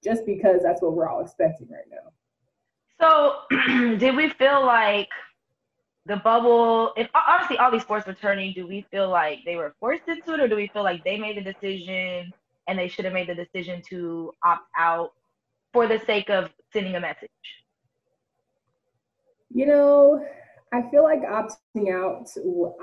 just 0.03 0.25
because 0.25 0.61
that's 0.61 0.81
what 0.81 0.93
we're 0.93 1.07
all 1.07 1.21
expecting 1.21 1.67
right 1.69 1.85
now. 1.89 2.11
So, 2.99 3.95
did 3.97 4.15
we 4.15 4.29
feel 4.29 4.65
like 4.65 5.09
the 6.05 6.17
bubble? 6.17 6.93
If 6.95 7.09
honestly, 7.13 7.57
all 7.57 7.71
these 7.71 7.81
sports 7.81 8.07
returning, 8.07 8.53
do 8.53 8.67
we 8.67 8.85
feel 8.91 9.09
like 9.09 9.39
they 9.45 9.55
were 9.55 9.73
forced 9.79 10.07
into 10.07 10.33
it, 10.33 10.39
or 10.39 10.47
do 10.47 10.55
we 10.55 10.67
feel 10.67 10.83
like 10.83 11.03
they 11.03 11.17
made 11.17 11.37
the 11.37 11.53
decision 11.53 12.31
and 12.67 12.79
they 12.79 12.87
should 12.87 13.05
have 13.05 13.13
made 13.13 13.27
the 13.27 13.35
decision 13.35 13.81
to 13.89 14.31
opt 14.45 14.67
out 14.77 15.11
for 15.73 15.87
the 15.87 15.99
sake 16.05 16.29
of 16.29 16.49
sending 16.71 16.95
a 16.95 16.99
message? 16.99 17.29
You 19.49 19.65
know, 19.67 20.25
I 20.73 20.81
feel 20.89 21.03
like 21.03 21.21
opting 21.21 21.93
out, 21.93 22.27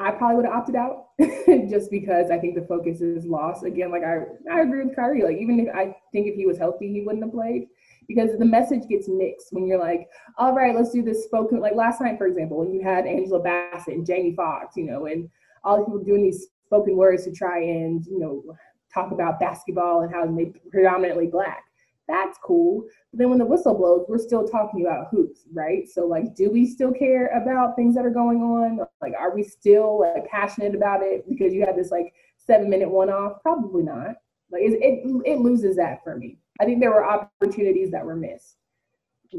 I 0.00 0.12
probably 0.12 0.36
would 0.36 0.44
have 0.44 0.54
opted 0.54 0.76
out 0.76 1.08
just 1.68 1.90
because 1.90 2.30
I 2.30 2.38
think 2.38 2.54
the 2.54 2.64
focus 2.68 3.00
is 3.00 3.26
lost. 3.26 3.64
Again, 3.64 3.90
like 3.90 4.04
I, 4.04 4.20
I 4.50 4.60
agree 4.60 4.84
with 4.84 4.94
Kyrie. 4.94 5.24
Like 5.24 5.38
even 5.38 5.58
if 5.58 5.74
I 5.74 5.96
think 6.12 6.28
if 6.28 6.36
he 6.36 6.46
was 6.46 6.56
healthy, 6.56 6.92
he 6.92 7.02
wouldn't 7.02 7.24
have 7.24 7.32
played 7.32 7.66
because 8.06 8.38
the 8.38 8.44
message 8.44 8.88
gets 8.88 9.08
mixed 9.08 9.48
when 9.50 9.66
you're 9.66 9.80
like, 9.80 10.08
all 10.38 10.54
right, 10.54 10.74
let's 10.74 10.92
do 10.92 11.02
this 11.02 11.24
spoken. 11.24 11.58
Like 11.58 11.74
last 11.74 12.00
night, 12.00 12.16
for 12.16 12.28
example, 12.28 12.64
you 12.72 12.80
had 12.80 13.06
Angela 13.06 13.40
Bassett 13.40 13.94
and 13.94 14.06
Jamie 14.06 14.36
Foxx, 14.36 14.76
you 14.76 14.84
know, 14.84 15.06
and 15.06 15.28
all 15.64 15.78
these 15.78 15.86
people 15.86 16.04
doing 16.04 16.22
these 16.22 16.46
spoken 16.66 16.96
words 16.96 17.24
to 17.24 17.32
try 17.32 17.60
and, 17.60 18.06
you 18.06 18.20
know, 18.20 18.56
talk 18.94 19.10
about 19.10 19.40
basketball 19.40 20.02
and 20.02 20.14
how 20.14 20.26
they 20.26 20.52
predominantly 20.70 21.26
black. 21.26 21.64
That's 22.10 22.38
cool. 22.42 22.86
But 23.12 23.18
then 23.18 23.30
when 23.30 23.38
the 23.38 23.46
whistle 23.46 23.74
blows, 23.74 24.04
we're 24.08 24.18
still 24.18 24.46
talking 24.46 24.84
about 24.84 25.08
hoops, 25.12 25.42
right? 25.52 25.88
So 25.88 26.06
like, 26.06 26.34
do 26.34 26.50
we 26.50 26.66
still 26.66 26.92
care 26.92 27.28
about 27.40 27.76
things 27.76 27.94
that 27.94 28.04
are 28.04 28.10
going 28.10 28.38
on? 28.38 28.80
Like, 29.00 29.12
are 29.16 29.32
we 29.32 29.44
still 29.44 30.00
like 30.00 30.28
passionate 30.28 30.74
about 30.74 31.02
it 31.02 31.28
because 31.28 31.54
you 31.54 31.64
had 31.64 31.76
this 31.76 31.92
like 31.92 32.12
seven 32.36 32.68
minute 32.68 32.90
one 32.90 33.10
off? 33.10 33.40
Probably 33.42 33.84
not. 33.84 34.16
Like 34.50 34.62
it, 34.62 34.72
it, 34.82 35.22
it 35.24 35.38
loses 35.38 35.76
that 35.76 36.02
for 36.02 36.16
me. 36.16 36.38
I 36.60 36.64
think 36.64 36.80
there 36.80 36.90
were 36.90 37.08
opportunities 37.08 37.92
that 37.92 38.04
were 38.04 38.16
missed. 38.16 38.56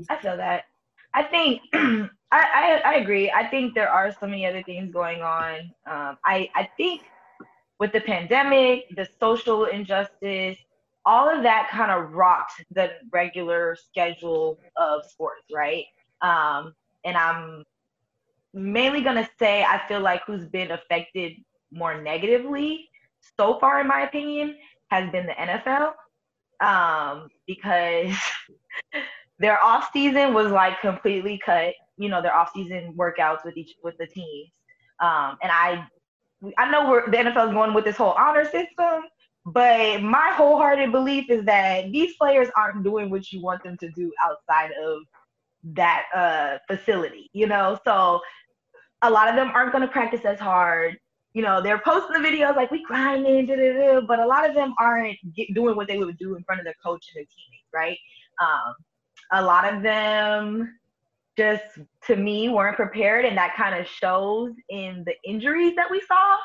I 0.10 0.16
feel 0.16 0.38
that. 0.38 0.64
I 1.14 1.24
think 1.24 1.62
I, 1.74 2.08
I, 2.32 2.82
I 2.86 2.94
agree. 2.96 3.30
I 3.30 3.48
think 3.48 3.76
there 3.76 3.90
are 3.90 4.16
so 4.18 4.28
many 4.28 4.46
other 4.46 4.64
things 4.64 4.94
going 4.94 5.22
on. 5.22 5.60
Um, 5.86 6.18
I 6.24 6.50
I 6.56 6.70
think 6.78 7.02
with 7.82 7.92
the 7.92 8.00
pandemic, 8.00 8.86
the 8.96 9.10
social 9.20 9.66
injustice, 9.66 10.58
all 11.06 11.30
of 11.30 11.44
that 11.44 11.70
kind 11.72 11.92
of 11.92 12.14
rocked 12.14 12.64
the 12.72 12.92
regular 13.12 13.76
schedule 13.76 14.60
of 14.78 15.04
sports, 15.06 15.46
right? 15.54 15.86
Um, 16.22 16.74
and 17.04 17.18
I'm 17.18 17.64
mainly 18.54 19.02
gonna 19.02 19.28
say 19.40 19.64
I 19.64 19.82
feel 19.88 20.02
like 20.02 20.22
who's 20.26 20.46
been 20.48 20.72
affected 20.72 21.34
more 21.72 22.02
negatively 22.02 22.90
so 23.38 23.60
far, 23.60 23.82
in 23.82 23.88
my 23.88 24.02
opinion, 24.02 24.56
has 24.90 25.10
been 25.12 25.26
the 25.26 25.34
NFL 25.34 25.94
um, 26.62 27.30
because 27.48 28.14
their 29.40 29.62
off 29.64 29.90
season 29.94 30.34
was 30.34 30.52
like 30.52 30.80
completely 30.82 31.40
cut. 31.44 31.74
You 31.98 32.10
know, 32.10 32.22
their 32.22 32.36
off 32.36 32.52
season 32.54 32.94
workouts 32.98 33.46
with 33.46 33.58
each 33.58 33.76
with 33.84 33.98
the 33.98 34.08
teams. 34.08 34.52
Um, 35.00 35.38
and 35.42 35.52
I 35.52 35.88
I 36.58 36.70
know 36.72 36.90
we're 36.90 37.10
the 37.10 37.18
NFL 37.18 37.50
is 37.50 37.54
going 37.54 37.74
with 37.74 37.86
this 37.86 37.98
whole 37.98 38.14
honor 38.14 38.46
system, 38.46 39.04
but 39.46 40.02
my 40.02 40.32
wholehearted 40.34 40.92
belief 40.92 41.30
is 41.30 41.46
that 41.46 41.92
these 41.92 42.16
players 42.16 42.48
aren't 42.56 42.84
doing 42.84 43.10
what 43.10 43.32
you 43.32 43.42
want 43.42 43.64
them 43.64 43.78
to 43.78 43.90
do 43.92 44.12
outside 44.24 44.72
of 44.84 45.02
that 45.64 46.06
uh, 46.14 46.58
facility. 46.68 47.30
You 47.34 47.48
know, 47.48 47.80
so 47.84 48.22
a 49.02 49.10
lot 49.10 49.28
of 49.28 49.36
them 49.36 49.52
aren't 49.54 49.72
going 49.72 49.86
to 49.86 49.92
practice 49.92 50.26
as 50.26 50.40
hard. 50.40 50.98
You 51.34 51.42
know, 51.42 51.62
they're 51.62 51.80
posting 51.80 52.22
the 52.22 52.28
videos 52.28 52.56
like 52.56 52.72
we 52.72 52.84
grinding, 52.84 53.46
da, 53.46 53.56
da, 53.56 53.74
da, 53.74 54.02
but 54.02 54.20
a 54.20 54.26
lot 54.26 54.48
of 54.48 54.54
them 54.54 54.74
aren't 54.80 55.18
get, 55.36 55.54
doing 55.54 55.76
what 55.76 55.88
they 55.88 55.98
would 55.98 56.18
do 56.18 56.36
in 56.36 56.44
front 56.44 56.60
of 56.60 56.66
their 56.66 56.76
coach 56.84 57.06
and 57.14 57.22
their 57.22 57.26
teammates, 57.26 57.70
right? 57.74 57.98
Um, 58.42 58.74
a 59.32 59.42
lot 59.42 59.74
of 59.74 59.82
them 59.82 60.78
just 61.38 61.80
to 62.06 62.16
me 62.16 62.50
weren't 62.50 62.76
prepared 62.76 63.24
and 63.26 63.38
that 63.38 63.56
kind 63.56 63.74
of 63.74 63.88
shows 63.88 64.52
in 64.70 65.04
the 65.06 65.14
injuries 65.24 65.74
that 65.78 65.90
we 65.90 66.02
saw 66.02 66.36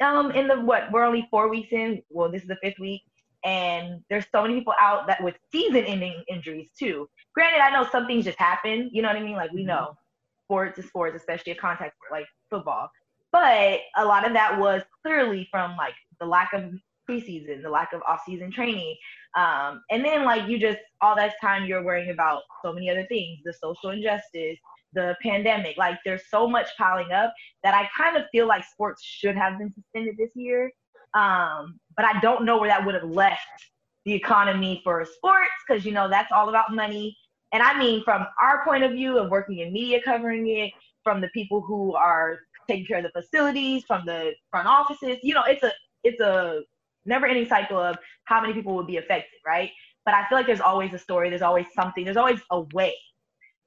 um 0.00 0.30
in 0.32 0.48
the 0.48 0.60
what 0.60 0.90
we're 0.92 1.04
only 1.04 1.26
four 1.30 1.48
weeks 1.48 1.72
in? 1.72 2.02
Well 2.10 2.30
this 2.30 2.42
is 2.42 2.48
the 2.48 2.58
fifth 2.62 2.78
week. 2.78 3.02
And 3.44 4.00
there's 4.08 4.26
so 4.30 4.42
many 4.42 4.54
people 4.54 4.74
out 4.80 5.08
that 5.08 5.22
with 5.22 5.34
season 5.50 5.84
ending 5.84 6.22
injuries 6.28 6.70
too. 6.78 7.08
Granted 7.34 7.60
i 7.60 7.70
know 7.70 7.88
some 7.90 8.06
things 8.06 8.24
just 8.24 8.38
happen. 8.38 8.90
You 8.92 9.02
know 9.02 9.08
what 9.08 9.16
i 9.16 9.22
mean? 9.22 9.36
Like 9.36 9.52
we 9.52 9.64
know 9.64 9.74
mm-hmm. 9.74 10.44
sports 10.46 10.78
is 10.78 10.86
sports 10.86 11.16
especially 11.16 11.52
a 11.52 11.56
contact 11.56 11.96
sport 11.96 12.20
like 12.20 12.26
football. 12.50 12.90
But 13.32 13.80
a 13.96 14.04
lot 14.04 14.26
of 14.26 14.34
that 14.34 14.58
was 14.58 14.82
clearly 15.02 15.48
from 15.50 15.76
like 15.76 15.94
the 16.20 16.26
lack 16.26 16.52
of 16.52 16.72
preseason 17.08 17.62
the 17.62 17.70
lack 17.70 17.92
of 17.92 18.02
off-season 18.06 18.50
training. 18.50 18.96
Um, 19.36 19.82
and 19.90 20.04
then 20.04 20.24
like 20.24 20.48
you 20.48 20.58
just 20.58 20.78
all 21.00 21.16
that 21.16 21.34
time 21.40 21.64
you're 21.64 21.84
worrying 21.84 22.10
about 22.10 22.42
so 22.64 22.72
many 22.72 22.90
other 22.90 23.06
things, 23.06 23.38
the 23.44 23.52
social 23.52 23.90
injustice, 23.90 24.58
the 24.94 25.16
pandemic. 25.22 25.76
Like 25.76 25.98
there's 26.04 26.22
so 26.30 26.48
much 26.48 26.68
piling 26.78 27.12
up 27.12 27.32
that 27.62 27.74
I 27.74 27.88
kind 27.96 28.16
of 28.16 28.24
feel 28.30 28.46
like 28.46 28.64
sports 28.64 29.02
should 29.02 29.36
have 29.36 29.58
been 29.58 29.72
suspended 29.72 30.16
this 30.18 30.30
year. 30.34 30.70
Um, 31.14 31.78
but 31.96 32.06
I 32.06 32.20
don't 32.20 32.44
know 32.44 32.58
where 32.58 32.68
that 32.68 32.84
would 32.84 32.94
have 32.94 33.04
left 33.10 33.40
the 34.04 34.12
economy 34.12 34.80
for 34.82 35.04
sports 35.04 35.50
because 35.66 35.84
you 35.84 35.92
know 35.92 36.08
that's 36.08 36.32
all 36.32 36.48
about 36.48 36.74
money. 36.74 37.16
And 37.52 37.62
I 37.62 37.78
mean 37.78 38.02
from 38.04 38.26
our 38.40 38.64
point 38.64 38.82
of 38.82 38.92
view 38.92 39.18
of 39.18 39.30
working 39.30 39.58
in 39.58 39.72
media 39.72 40.00
covering 40.02 40.48
it, 40.48 40.72
from 41.04 41.20
the 41.20 41.28
people 41.28 41.60
who 41.60 41.94
are 41.94 42.38
taking 42.68 42.86
care 42.86 42.98
of 42.98 43.04
the 43.04 43.10
facilities, 43.10 43.84
from 43.84 44.06
the 44.06 44.32
front 44.50 44.66
offices, 44.66 45.18
you 45.22 45.34
know, 45.34 45.42
it's 45.46 45.62
a 45.62 45.72
it's 46.04 46.20
a 46.20 46.62
never 47.04 47.26
ending 47.26 47.46
cycle 47.46 47.78
of 47.78 47.96
how 48.24 48.40
many 48.40 48.52
people 48.52 48.74
would 48.74 48.86
be 48.86 48.96
affected, 48.96 49.38
right? 49.46 49.70
But 50.04 50.14
I 50.14 50.26
feel 50.28 50.38
like 50.38 50.46
there's 50.46 50.60
always 50.60 50.92
a 50.94 50.98
story, 50.98 51.30
there's 51.30 51.42
always 51.42 51.66
something, 51.74 52.04
there's 52.04 52.16
always 52.16 52.40
a 52.50 52.60
way. 52.72 52.96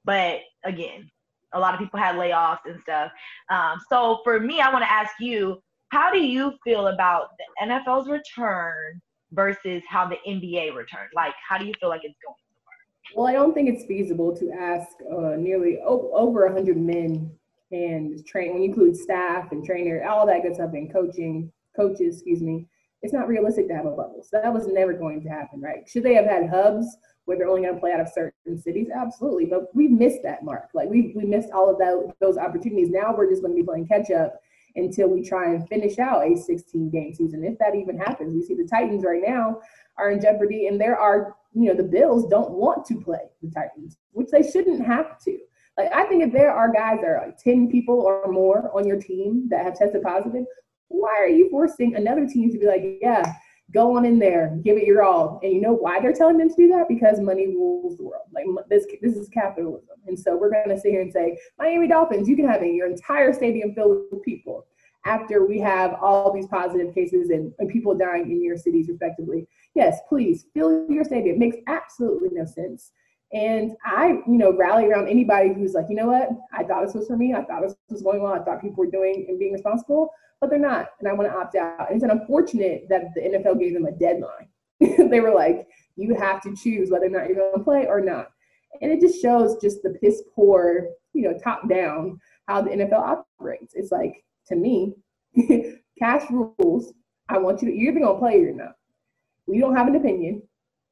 But 0.04 0.40
again, 0.64 1.10
a 1.54 1.60
lot 1.60 1.74
of 1.74 1.80
people 1.80 1.98
had 1.98 2.16
layoffs 2.16 2.66
and 2.66 2.80
stuff. 2.82 3.10
Um, 3.50 3.80
so 3.88 4.20
for 4.24 4.40
me, 4.40 4.60
I 4.60 4.72
want 4.72 4.84
to 4.84 4.90
ask 4.90 5.14
you, 5.20 5.62
how 5.88 6.12
do 6.12 6.18
you 6.18 6.52
feel 6.64 6.88
about 6.88 7.28
the 7.38 7.66
NFL's 7.66 8.08
return 8.08 9.00
versus 9.32 9.82
how 9.88 10.08
the 10.08 10.16
NBA 10.26 10.74
returned? 10.74 11.10
Like, 11.14 11.34
how 11.48 11.58
do 11.58 11.66
you 11.66 11.72
feel 11.80 11.88
like 11.88 12.02
it's 12.04 12.16
going? 12.24 12.34
To 12.34 12.56
work? 12.64 13.16
Well, 13.16 13.26
I 13.28 13.32
don't 13.32 13.54
think 13.54 13.68
it's 13.68 13.84
feasible 13.84 14.36
to 14.36 14.50
ask 14.52 14.88
uh, 15.10 15.36
nearly 15.36 15.78
o- 15.84 16.10
over 16.12 16.44
100 16.46 16.76
men 16.76 17.30
and 17.70 18.24
train 18.26 18.52
when 18.52 18.62
you 18.62 18.68
include 18.68 18.96
staff 18.96 19.52
and 19.52 19.64
trainer, 19.64 20.04
all 20.04 20.26
that 20.26 20.42
good 20.42 20.54
stuff, 20.54 20.72
and 20.72 20.92
coaching 20.92 21.52
coaches, 21.76 22.16
excuse 22.16 22.40
me, 22.40 22.66
it's 23.02 23.12
not 23.12 23.28
realistic 23.28 23.68
to 23.68 23.74
have 23.74 23.86
a 23.86 23.90
bubble. 23.90 24.24
So 24.28 24.40
that 24.40 24.52
was 24.52 24.66
never 24.66 24.92
going 24.92 25.22
to 25.22 25.28
happen, 25.28 25.60
right? 25.60 25.88
Should 25.88 26.02
they 26.02 26.14
have 26.14 26.24
had 26.24 26.48
hubs 26.48 26.96
where 27.26 27.36
they're 27.36 27.48
only 27.48 27.62
going 27.62 27.74
to 27.74 27.80
play 27.80 27.92
out 27.92 28.00
of 28.00 28.08
certain 28.08 28.58
cities? 28.58 28.88
Absolutely. 28.94 29.44
But 29.44 29.74
we 29.74 29.88
missed 29.88 30.22
that 30.22 30.42
mark. 30.42 30.70
Like 30.74 30.88
we 30.88 31.12
we 31.14 31.24
missed 31.24 31.50
all 31.52 31.70
of 31.70 31.78
that 31.78 32.14
those 32.20 32.38
opportunities. 32.38 32.88
Now 32.90 33.14
we're 33.14 33.28
just 33.28 33.42
going 33.42 33.54
to 33.54 33.60
be 33.60 33.66
playing 33.66 33.88
catch 33.88 34.10
up 34.10 34.40
until 34.76 35.08
we 35.08 35.22
try 35.22 35.50
and 35.54 35.68
finish 35.68 35.98
out 35.98 36.26
a 36.26 36.36
16 36.36 36.90
game 36.90 37.14
season. 37.14 37.44
If 37.44 37.58
that 37.58 37.74
even 37.74 37.98
happens, 37.98 38.34
we 38.34 38.42
see 38.42 38.54
the 38.54 38.68
Titans 38.68 39.04
right 39.04 39.22
now 39.24 39.60
are 39.98 40.10
in 40.10 40.20
jeopardy, 40.20 40.66
and 40.66 40.80
there 40.80 40.98
are 40.98 41.36
you 41.52 41.68
know 41.68 41.74
the 41.74 41.82
Bills 41.82 42.26
don't 42.28 42.52
want 42.52 42.86
to 42.86 43.00
play 43.00 43.30
the 43.42 43.50
Titans, 43.50 43.98
which 44.12 44.28
they 44.30 44.42
shouldn't 44.42 44.84
have 44.84 45.18
to. 45.24 45.38
Like 45.76 45.92
I 45.92 46.04
think 46.04 46.22
if 46.22 46.32
there 46.32 46.52
are 46.52 46.72
guys 46.72 47.00
that 47.00 47.06
are 47.06 47.22
like 47.26 47.38
10 47.38 47.70
people 47.70 48.00
or 48.00 48.30
more 48.30 48.70
on 48.74 48.86
your 48.86 49.00
team 49.00 49.46
that 49.50 49.64
have 49.64 49.78
tested 49.78 50.02
positive, 50.02 50.44
why 50.88 51.16
are 51.18 51.28
you 51.28 51.50
forcing 51.50 51.96
another 51.96 52.26
team 52.26 52.50
to 52.50 52.58
be 52.58 52.66
like, 52.66 52.98
yeah, 53.02 53.34
go 53.72 53.96
on 53.96 54.04
in 54.04 54.18
there, 54.18 54.58
give 54.62 54.76
it 54.76 54.84
your 54.84 55.02
all? 55.02 55.40
And 55.42 55.52
you 55.52 55.60
know 55.60 55.74
why 55.74 56.00
they're 56.00 56.12
telling 56.12 56.38
them 56.38 56.48
to 56.48 56.56
do 56.56 56.68
that? 56.68 56.88
Because 56.88 57.20
money 57.20 57.48
rules 57.48 57.96
the 57.96 58.04
world. 58.04 58.26
Like 58.32 58.46
this, 58.68 58.86
this 59.02 59.16
is 59.16 59.28
capitalism. 59.28 59.96
And 60.06 60.18
so 60.18 60.36
we're 60.36 60.50
going 60.50 60.68
to 60.68 60.78
sit 60.78 60.92
here 60.92 61.02
and 61.02 61.12
say, 61.12 61.38
Miami 61.58 61.88
Dolphins, 61.88 62.28
you 62.28 62.36
can 62.36 62.48
have 62.48 62.64
your 62.64 62.86
entire 62.88 63.32
stadium 63.32 63.74
filled 63.74 64.04
with 64.10 64.22
people 64.22 64.66
after 65.04 65.46
we 65.46 65.60
have 65.60 65.94
all 66.00 66.32
these 66.32 66.48
positive 66.48 66.92
cases 66.94 67.30
and, 67.30 67.52
and 67.58 67.68
people 67.68 67.96
dying 67.96 68.30
in 68.30 68.42
your 68.42 68.56
cities 68.56 68.88
respectively. 68.88 69.46
Yes, 69.74 70.00
please 70.08 70.46
fill 70.52 70.86
your 70.90 71.04
stadium. 71.04 71.36
It 71.36 71.38
makes 71.38 71.56
absolutely 71.68 72.30
no 72.32 72.44
sense. 72.44 72.92
And 73.36 73.76
I, 73.84 74.08
you 74.26 74.38
know, 74.38 74.56
rally 74.56 74.86
around 74.86 75.08
anybody 75.08 75.52
who's 75.52 75.74
like, 75.74 75.86
you 75.90 75.94
know 75.94 76.06
what, 76.06 76.30
I 76.52 76.64
thought 76.64 76.86
this 76.86 76.94
was 76.94 77.06
for 77.06 77.16
me. 77.16 77.34
I 77.34 77.44
thought 77.44 77.62
this 77.62 77.76
was 77.90 78.02
going 78.02 78.22
on. 78.22 78.40
I 78.40 78.42
thought 78.42 78.62
people 78.62 78.82
were 78.82 78.90
doing 78.90 79.26
and 79.28 79.38
being 79.38 79.52
responsible 79.52 80.10
but 80.40 80.50
they're 80.50 80.58
not. 80.58 80.88
And 80.98 81.08
I 81.08 81.12
want 81.12 81.30
to 81.30 81.36
opt 81.36 81.56
out. 81.56 81.90
And 81.90 82.02
it's 82.02 82.10
unfortunate 82.10 82.86
that 82.88 83.14
the 83.14 83.22
NFL 83.22 83.58
gave 83.58 83.74
them 83.74 83.86
a 83.86 83.92
deadline. 83.92 84.48
they 85.10 85.20
were 85.20 85.34
like, 85.34 85.66
you 85.96 86.14
have 86.14 86.42
to 86.42 86.54
choose 86.54 86.90
whether 86.90 87.06
or 87.06 87.10
not 87.10 87.26
you're 87.26 87.36
going 87.36 87.56
to 87.56 87.64
play 87.64 87.86
or 87.86 88.00
not. 88.00 88.28
And 88.82 88.92
it 88.92 89.00
just 89.00 89.22
shows 89.22 89.56
just 89.62 89.82
the 89.82 89.96
piss 90.00 90.22
poor, 90.34 90.88
you 91.14 91.22
know, 91.22 91.38
top 91.38 91.68
down 91.68 92.20
how 92.46 92.60
the 92.62 92.70
NFL 92.70 93.22
operates. 93.40 93.74
It's 93.74 93.90
like, 93.90 94.22
to 94.48 94.56
me, 94.56 94.94
cash 95.98 96.22
rules. 96.30 96.92
I 97.28 97.38
want 97.38 97.62
you 97.62 97.68
to, 97.68 97.74
you're 97.74 97.90
either 97.90 98.00
going 98.00 98.14
to 98.14 98.20
play 98.20 98.34
or 98.34 98.42
you're 98.42 98.54
not. 98.54 98.76
We 99.46 99.58
don't 99.58 99.74
have 99.74 99.88
an 99.88 99.96
opinion. 99.96 100.42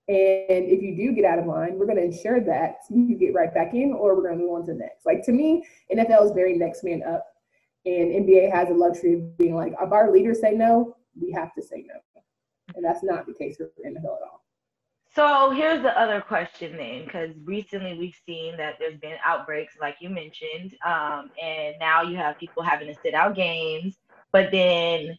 And 0.07 0.67
if 0.69 0.83
you 0.83 0.95
do 0.95 1.13
get 1.13 1.25
out 1.25 1.39
of 1.39 1.47
line, 1.47 1.79
we're 1.79 1.87
going 1.87 1.97
to 1.97 2.05
ensure 2.05 2.41
that 2.41 2.77
you 2.91 3.17
get 3.17 3.33
right 3.33 3.53
back 3.55 3.73
in 3.73 3.93
or 3.93 4.15
we're 4.15 4.23
going 4.23 4.39
to 4.39 4.45
move 4.45 4.53
on 4.53 4.67
to 4.67 4.73
the 4.73 4.79
next. 4.79 5.07
Like 5.07 5.25
to 5.25 5.33
me, 5.33 5.65
NFL 5.91 6.27
is 6.27 6.33
very 6.33 6.59
next 6.59 6.85
man 6.85 7.03
up 7.03 7.25
and 7.87 8.13
NBA 8.13 8.53
has 8.53 8.69
a 8.71 8.75
luxury 8.75 9.15
of 9.15 9.37
being 9.37 9.55
like, 9.55 9.75
if 9.81 9.93
our 9.93 10.11
leaders 10.11 10.41
say 10.41 10.53
no, 10.53 10.97
we 11.21 11.33
have 11.33 11.55
to 11.55 11.63
say 11.63 11.85
no. 11.87 11.95
And 12.75 12.85
that's 12.85 13.03
not 13.03 13.27
the 13.27 13.35
case 13.35 13.57
for 13.57 13.71
NFL 13.87 14.05
at 14.05 14.23
all. 14.23 14.45
So 15.15 15.51
here's 15.51 15.83
the 15.83 15.97
other 15.99 16.21
question 16.21 16.77
then, 16.77 17.05
because 17.05 17.31
recently 17.45 17.97
we've 17.97 18.17
seen 18.27 18.57
that 18.57 18.77
there's 18.81 18.99
been 18.99 19.17
outbreaks, 19.25 19.75
like 19.81 19.97
you 20.01 20.11
mentioned, 20.11 20.75
um, 20.85 21.31
and 21.41 21.77
now 21.79 22.03
you 22.03 22.17
have 22.17 22.37
people 22.39 22.63
having 22.65 22.89
to 22.93 23.01
sit 23.01 23.15
out 23.15 23.37
games. 23.37 23.97
But 24.33 24.51
then 24.51 25.17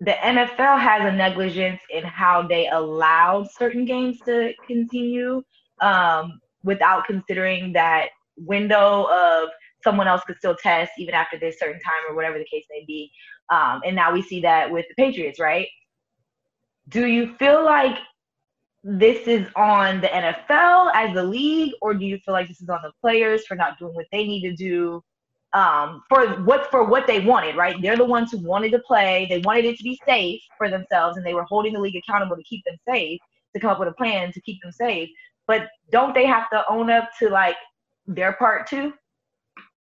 the 0.00 0.12
NFL 0.12 0.78
has 0.78 1.10
a 1.10 1.16
negligence 1.16 1.80
in 1.90 2.04
how 2.04 2.46
they 2.46 2.68
allowed 2.68 3.50
certain 3.50 3.84
games 3.84 4.18
to 4.26 4.52
continue 4.66 5.42
um, 5.80 6.38
without 6.62 7.06
considering 7.06 7.72
that 7.72 8.08
window 8.36 9.04
of 9.10 9.48
someone 9.82 10.06
else 10.06 10.22
could 10.26 10.36
still 10.36 10.56
test 10.56 10.92
even 10.98 11.14
after 11.14 11.38
this 11.38 11.58
certain 11.58 11.80
time 11.80 12.02
or 12.10 12.14
whatever 12.14 12.38
the 12.38 12.44
case 12.44 12.64
may 12.70 12.84
be. 12.86 13.10
Um, 13.50 13.80
and 13.86 13.96
now 13.96 14.12
we 14.12 14.20
see 14.20 14.40
that 14.42 14.70
with 14.70 14.84
the 14.88 14.94
Patriots, 15.02 15.40
right? 15.40 15.68
Do 16.88 17.06
you 17.06 17.34
feel 17.38 17.64
like 17.64 17.96
this 18.82 19.26
is 19.26 19.46
on 19.56 20.00
the 20.00 20.08
NFL 20.08 20.90
as 20.94 21.14
the 21.14 21.24
league, 21.24 21.72
or 21.80 21.94
do 21.94 22.04
you 22.04 22.18
feel 22.18 22.34
like 22.34 22.48
this 22.48 22.60
is 22.60 22.68
on 22.68 22.80
the 22.82 22.92
players 23.00 23.46
for 23.46 23.56
not 23.56 23.78
doing 23.78 23.94
what 23.94 24.06
they 24.12 24.24
need 24.24 24.42
to 24.42 24.54
do 24.54 25.02
um, 25.56 26.02
for 26.06 26.26
what 26.44 26.70
for 26.70 26.84
what 26.84 27.06
they 27.06 27.20
wanted? 27.20 27.56
Right? 27.56 27.80
They're 27.80 27.96
the 27.96 28.04
ones 28.04 28.30
who 28.30 28.38
wanted 28.38 28.72
to 28.72 28.78
play. 28.80 29.26
They 29.30 29.38
wanted 29.38 29.64
it 29.64 29.78
to 29.78 29.82
be 29.82 29.98
safe 30.06 30.42
for 30.58 30.68
themselves, 30.68 31.16
and 31.16 31.24
they 31.24 31.32
were 31.32 31.44
holding 31.44 31.72
the 31.72 31.80
league 31.80 31.96
accountable 31.96 32.36
to 32.36 32.42
keep 32.42 32.62
them 32.66 32.76
safe, 32.86 33.18
to 33.54 33.60
come 33.60 33.70
up 33.70 33.78
with 33.78 33.88
a 33.88 33.92
plan 33.92 34.32
to 34.32 34.40
keep 34.42 34.60
them 34.62 34.70
safe. 34.70 35.08
But 35.46 35.68
don't 35.90 36.14
they 36.14 36.26
have 36.26 36.50
to 36.50 36.62
own 36.68 36.90
up 36.90 37.08
to 37.20 37.30
like 37.30 37.56
their 38.06 38.34
part 38.34 38.66
too? 38.66 38.92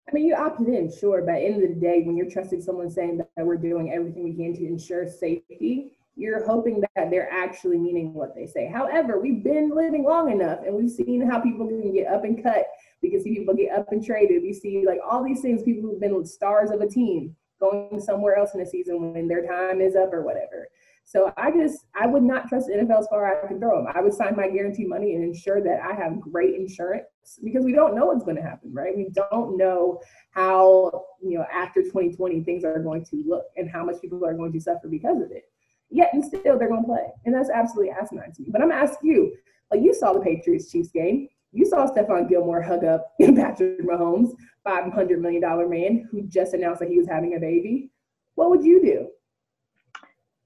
I 0.08 0.12
mean, 0.12 0.24
you 0.24 0.34
opted 0.34 0.66
in, 0.66 0.90
sure, 0.92 1.22
but 1.22 1.36
at 1.36 1.40
the 1.40 1.46
end 1.46 1.62
of 1.62 1.68
the 1.68 1.80
day, 1.80 2.02
when 2.02 2.16
you're 2.16 2.28
trusting 2.28 2.62
someone 2.62 2.90
saying 2.90 3.18
that 3.18 3.46
we're 3.46 3.56
doing 3.56 3.92
everything 3.92 4.24
we 4.24 4.34
can 4.34 4.56
to 4.56 4.66
ensure 4.66 5.06
safety, 5.06 5.92
you're 6.16 6.44
hoping 6.44 6.80
that 6.80 7.10
they're 7.10 7.30
actually 7.32 7.78
meaning 7.78 8.12
what 8.12 8.34
they 8.34 8.46
say. 8.46 8.66
However, 8.66 9.20
we've 9.20 9.42
been 9.42 9.74
living 9.74 10.04
long 10.04 10.30
enough 10.30 10.60
and 10.64 10.74
we've 10.74 10.90
seen 10.90 11.28
how 11.28 11.40
people 11.40 11.66
can 11.66 11.92
get 11.94 12.08
up 12.08 12.24
and 12.24 12.42
cut. 12.42 12.66
We 13.02 13.10
can 13.10 13.22
see 13.22 13.34
people 13.34 13.54
get 13.54 13.72
up 13.72 13.86
and 13.90 14.04
traded. 14.04 14.42
We 14.42 14.52
see 14.52 14.84
like 14.86 15.00
all 15.08 15.24
these 15.24 15.40
things, 15.40 15.62
people 15.62 15.88
who've 15.88 16.00
been 16.00 16.24
stars 16.26 16.70
of 16.70 16.80
a 16.80 16.88
team 16.88 17.34
going 17.60 18.00
somewhere 18.00 18.36
else 18.36 18.50
in 18.54 18.60
the 18.60 18.66
season 18.66 19.12
when 19.12 19.28
their 19.28 19.46
time 19.46 19.80
is 19.80 19.94
up 19.96 20.12
or 20.12 20.22
whatever. 20.22 20.68
So 21.04 21.32
I 21.36 21.50
just 21.50 21.86
I 21.94 22.06
would 22.06 22.22
not 22.22 22.48
trust 22.48 22.68
the 22.68 22.74
NFL 22.74 23.00
as 23.00 23.08
far 23.08 23.26
as 23.26 23.44
I 23.44 23.48
can 23.48 23.58
throw 23.58 23.82
them. 23.82 23.92
I 23.92 24.00
would 24.00 24.14
sign 24.14 24.36
my 24.36 24.48
guarantee 24.48 24.84
money 24.84 25.14
and 25.14 25.24
ensure 25.24 25.60
that 25.60 25.80
I 25.80 25.92
have 25.94 26.20
great 26.20 26.54
insurance 26.54 27.04
because 27.42 27.64
we 27.64 27.72
don't 27.72 27.96
know 27.96 28.06
what's 28.06 28.24
going 28.24 28.36
to 28.36 28.42
happen, 28.42 28.72
right? 28.72 28.96
We 28.96 29.08
don't 29.12 29.56
know 29.56 30.00
how 30.30 31.06
you 31.20 31.36
know 31.36 31.44
after 31.52 31.82
2020 31.82 32.44
things 32.44 32.64
are 32.64 32.78
going 32.78 33.04
to 33.06 33.24
look 33.26 33.46
and 33.56 33.68
how 33.68 33.84
much 33.84 34.00
people 34.00 34.24
are 34.24 34.34
going 34.34 34.52
to 34.52 34.60
suffer 34.60 34.86
because 34.88 35.20
of 35.20 35.32
it. 35.32 35.49
Yet 35.90 36.10
and 36.12 36.24
still 36.24 36.58
they're 36.58 36.68
going 36.68 36.82
to 36.82 36.86
play, 36.86 37.06
and 37.24 37.34
that's 37.34 37.50
absolutely 37.50 37.90
asinine 37.90 38.32
to 38.32 38.42
me. 38.42 38.48
But 38.50 38.62
I'm 38.62 38.70
gonna 38.70 38.80
ask 38.80 38.98
you, 39.02 39.34
like 39.70 39.82
you 39.82 39.92
saw 39.92 40.12
the 40.12 40.20
Patriots 40.20 40.70
Chiefs 40.70 40.90
game, 40.90 41.28
you 41.52 41.66
saw 41.66 41.86
Stephon 41.86 42.28
Gilmore 42.28 42.62
hug 42.62 42.84
up 42.84 43.12
Patrick 43.20 43.80
Mahomes, 43.80 44.32
five 44.62 44.92
hundred 44.92 45.20
million 45.20 45.42
dollar 45.42 45.68
man 45.68 46.08
who 46.10 46.22
just 46.22 46.54
announced 46.54 46.80
that 46.80 46.88
he 46.88 46.98
was 46.98 47.08
having 47.08 47.36
a 47.36 47.40
baby. 47.40 47.90
What 48.36 48.50
would 48.50 48.64
you 48.64 49.10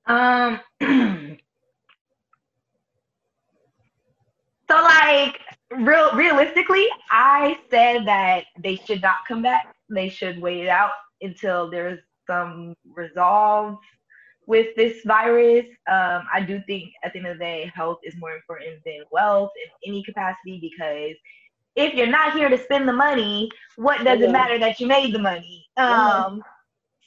do? 0.07 0.13
Um. 0.13 0.61
so 4.71 4.75
like 4.83 5.41
real 5.71 6.15
realistically, 6.15 6.87
I 7.11 7.59
said 7.71 8.07
that 8.07 8.45
they 8.59 8.77
should 8.77 9.03
not 9.03 9.27
come 9.29 9.43
back. 9.43 9.75
They 9.91 10.09
should 10.09 10.41
wait 10.41 10.63
it 10.65 10.69
out 10.69 10.93
until 11.21 11.71
there's 11.71 12.01
some 12.27 12.75
resolve 12.95 13.77
with 14.47 14.75
this 14.77 15.03
virus. 15.05 15.67
Um, 15.91 16.27
I 16.33 16.45
do 16.47 16.63
think 16.67 16.93
at 17.03 17.13
the 17.13 17.19
end 17.19 17.29
of 17.29 17.39
the 17.39 17.45
day, 17.45 17.73
health 17.75 17.99
is 18.03 18.15
more 18.17 18.35
important 18.35 18.83
than 18.85 19.01
wealth 19.11 19.51
in 19.65 19.91
any 19.91 20.03
capacity 20.03 20.59
because 20.61 21.17
if 21.77 21.95
you're 21.95 22.07
not 22.07 22.35
here 22.35 22.49
to 22.49 22.59
spend 22.59 22.89
the 22.89 22.93
money, 22.93 23.51
what 23.77 24.05
does 24.05 24.21
yeah. 24.21 24.27
it 24.27 24.31
matter 24.31 24.59
that 24.59 24.79
you 24.81 24.87
made 24.87 25.15
the 25.15 25.19
money? 25.19 25.67
Um, 25.77 26.43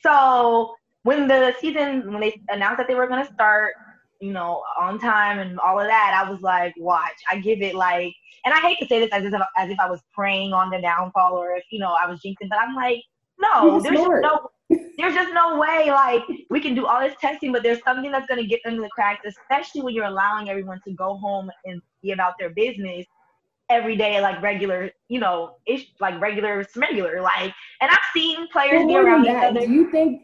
So 0.04 0.76
when 1.04 1.28
the 1.28 1.56
season, 1.60 2.12
when 2.12 2.22
they 2.22 2.40
announced 2.50 2.78
that 2.78 2.88
they 2.88 2.96
were 2.96 3.08
going 3.08 3.26
to 3.26 3.34
start, 3.34 3.74
you 4.20 4.32
know, 4.32 4.64
on 4.80 5.00
time 5.00 5.40
and 5.40 5.60
all 5.60 5.80
of 5.80 5.88
that, 5.88 6.24
I 6.26 6.30
was 6.30 6.42
like, 6.42 6.74
watch. 6.78 7.16
I 7.32 7.40
give 7.40 7.62
it 7.62 7.76
like, 7.76 8.14
and 8.46 8.54
I 8.54 8.60
hate 8.60 8.80
to 8.80 8.88
say 8.88 9.00
this 9.00 9.10
as 9.12 9.24
if, 9.26 9.34
as 9.58 9.70
if 9.70 9.80
I 9.80 9.90
was 9.90 10.02
praying 10.14 10.54
on 10.54 10.70
the 10.70 10.82
downfall 10.82 11.34
or 11.34 11.56
if, 11.56 11.64
you 11.72 11.80
know, 11.80 11.96
I 12.02 12.10
was 12.10 12.20
jinxing, 12.20 12.50
but 12.50 12.60
I'm 12.60 12.76
like, 12.76 13.04
no, 13.40 13.80
there's 13.82 13.98
just 13.98 14.10
no 14.22 14.50
there's 14.98 15.14
just 15.14 15.34
no 15.34 15.58
way 15.58 15.90
like 15.90 16.24
we 16.50 16.60
can 16.60 16.76
do 16.76 16.86
all 16.86 17.00
this 17.00 17.16
testing, 17.22 17.52
but 17.52 17.64
there's 17.64 17.82
something 17.84 18.12
that's 18.12 18.28
gonna 18.28 18.46
get 18.46 18.60
under 18.66 18.82
the 18.82 18.90
cracks, 18.90 19.26
especially 19.26 19.82
when 19.82 19.94
you're 19.94 20.06
allowing 20.06 20.50
everyone 20.50 20.82
to 20.86 20.92
go 20.92 21.18
home 21.18 21.50
and 21.66 21.82
be 22.02 22.12
about 22.12 22.34
their 22.40 22.50
business 22.50 23.06
every 23.70 23.96
day 23.96 24.20
like 24.22 24.42
regular, 24.42 24.90
you 25.08 25.20
know, 25.20 25.56
ish 25.68 25.88
like 26.00 26.20
regular 26.20 26.66
regular. 26.76 27.22
Like 27.22 27.54
and 27.82 27.92
I've 27.92 27.98
seen 28.14 28.48
players 28.50 28.80
well, 28.80 28.88
be 28.88 28.96
around 28.96 29.26
each 29.26 29.32
other. 29.32 29.60
Do 29.62 29.72
you 29.72 29.92
think 29.92 30.24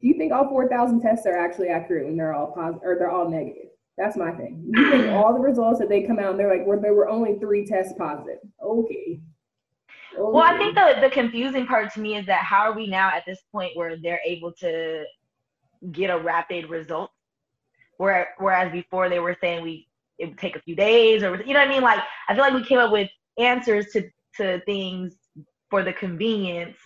do 0.00 0.06
you 0.06 0.14
think 0.14 0.32
all 0.32 0.48
four 0.48 0.68
thousand 0.68 1.00
tests 1.00 1.26
are 1.26 1.36
actually 1.36 1.68
accurate 1.68 2.06
when 2.06 2.16
they're 2.16 2.34
all 2.34 2.52
positive 2.52 2.82
or 2.84 2.96
they're 2.98 3.10
all 3.10 3.28
negative? 3.28 3.70
That's 3.96 4.16
my 4.16 4.30
thing. 4.30 4.70
You 4.72 4.90
think 4.90 5.06
all 5.12 5.34
the 5.34 5.40
results 5.40 5.80
that 5.80 5.88
they 5.88 6.02
come 6.02 6.20
out 6.20 6.30
and 6.30 6.38
they're 6.38 6.48
like, 6.56 6.64
well, 6.64 6.80
there 6.80 6.94
were 6.94 7.08
only 7.08 7.36
three 7.40 7.66
tests 7.66 7.94
positive. 7.98 8.38
Okay. 8.62 9.20
Well, 10.18 10.42
I 10.42 10.58
think 10.58 10.74
the 10.74 10.96
the 11.00 11.10
confusing 11.10 11.66
part 11.66 11.92
to 11.94 12.00
me 12.00 12.16
is 12.16 12.26
that 12.26 12.42
how 12.44 12.70
are 12.70 12.74
we 12.74 12.86
now 12.86 13.08
at 13.10 13.24
this 13.26 13.40
point 13.52 13.76
where 13.76 13.96
they're 13.96 14.20
able 14.24 14.52
to 14.54 15.04
get 15.92 16.10
a 16.10 16.18
rapid 16.18 16.68
result, 16.68 17.10
where 17.98 18.28
whereas 18.38 18.72
before 18.72 19.08
they 19.08 19.20
were 19.20 19.36
saying 19.40 19.62
we 19.62 19.86
it 20.18 20.30
would 20.30 20.38
take 20.38 20.56
a 20.56 20.60
few 20.60 20.74
days 20.74 21.22
or 21.22 21.36
you 21.36 21.54
know 21.54 21.60
what 21.60 21.68
I 21.68 21.70
mean? 21.70 21.82
Like 21.82 22.00
I 22.28 22.34
feel 22.34 22.42
like 22.42 22.54
we 22.54 22.64
came 22.64 22.78
up 22.78 22.92
with 22.92 23.08
answers 23.38 23.86
to 23.92 24.10
to 24.36 24.60
things 24.66 25.14
for 25.70 25.82
the 25.84 25.92
convenience 25.92 26.76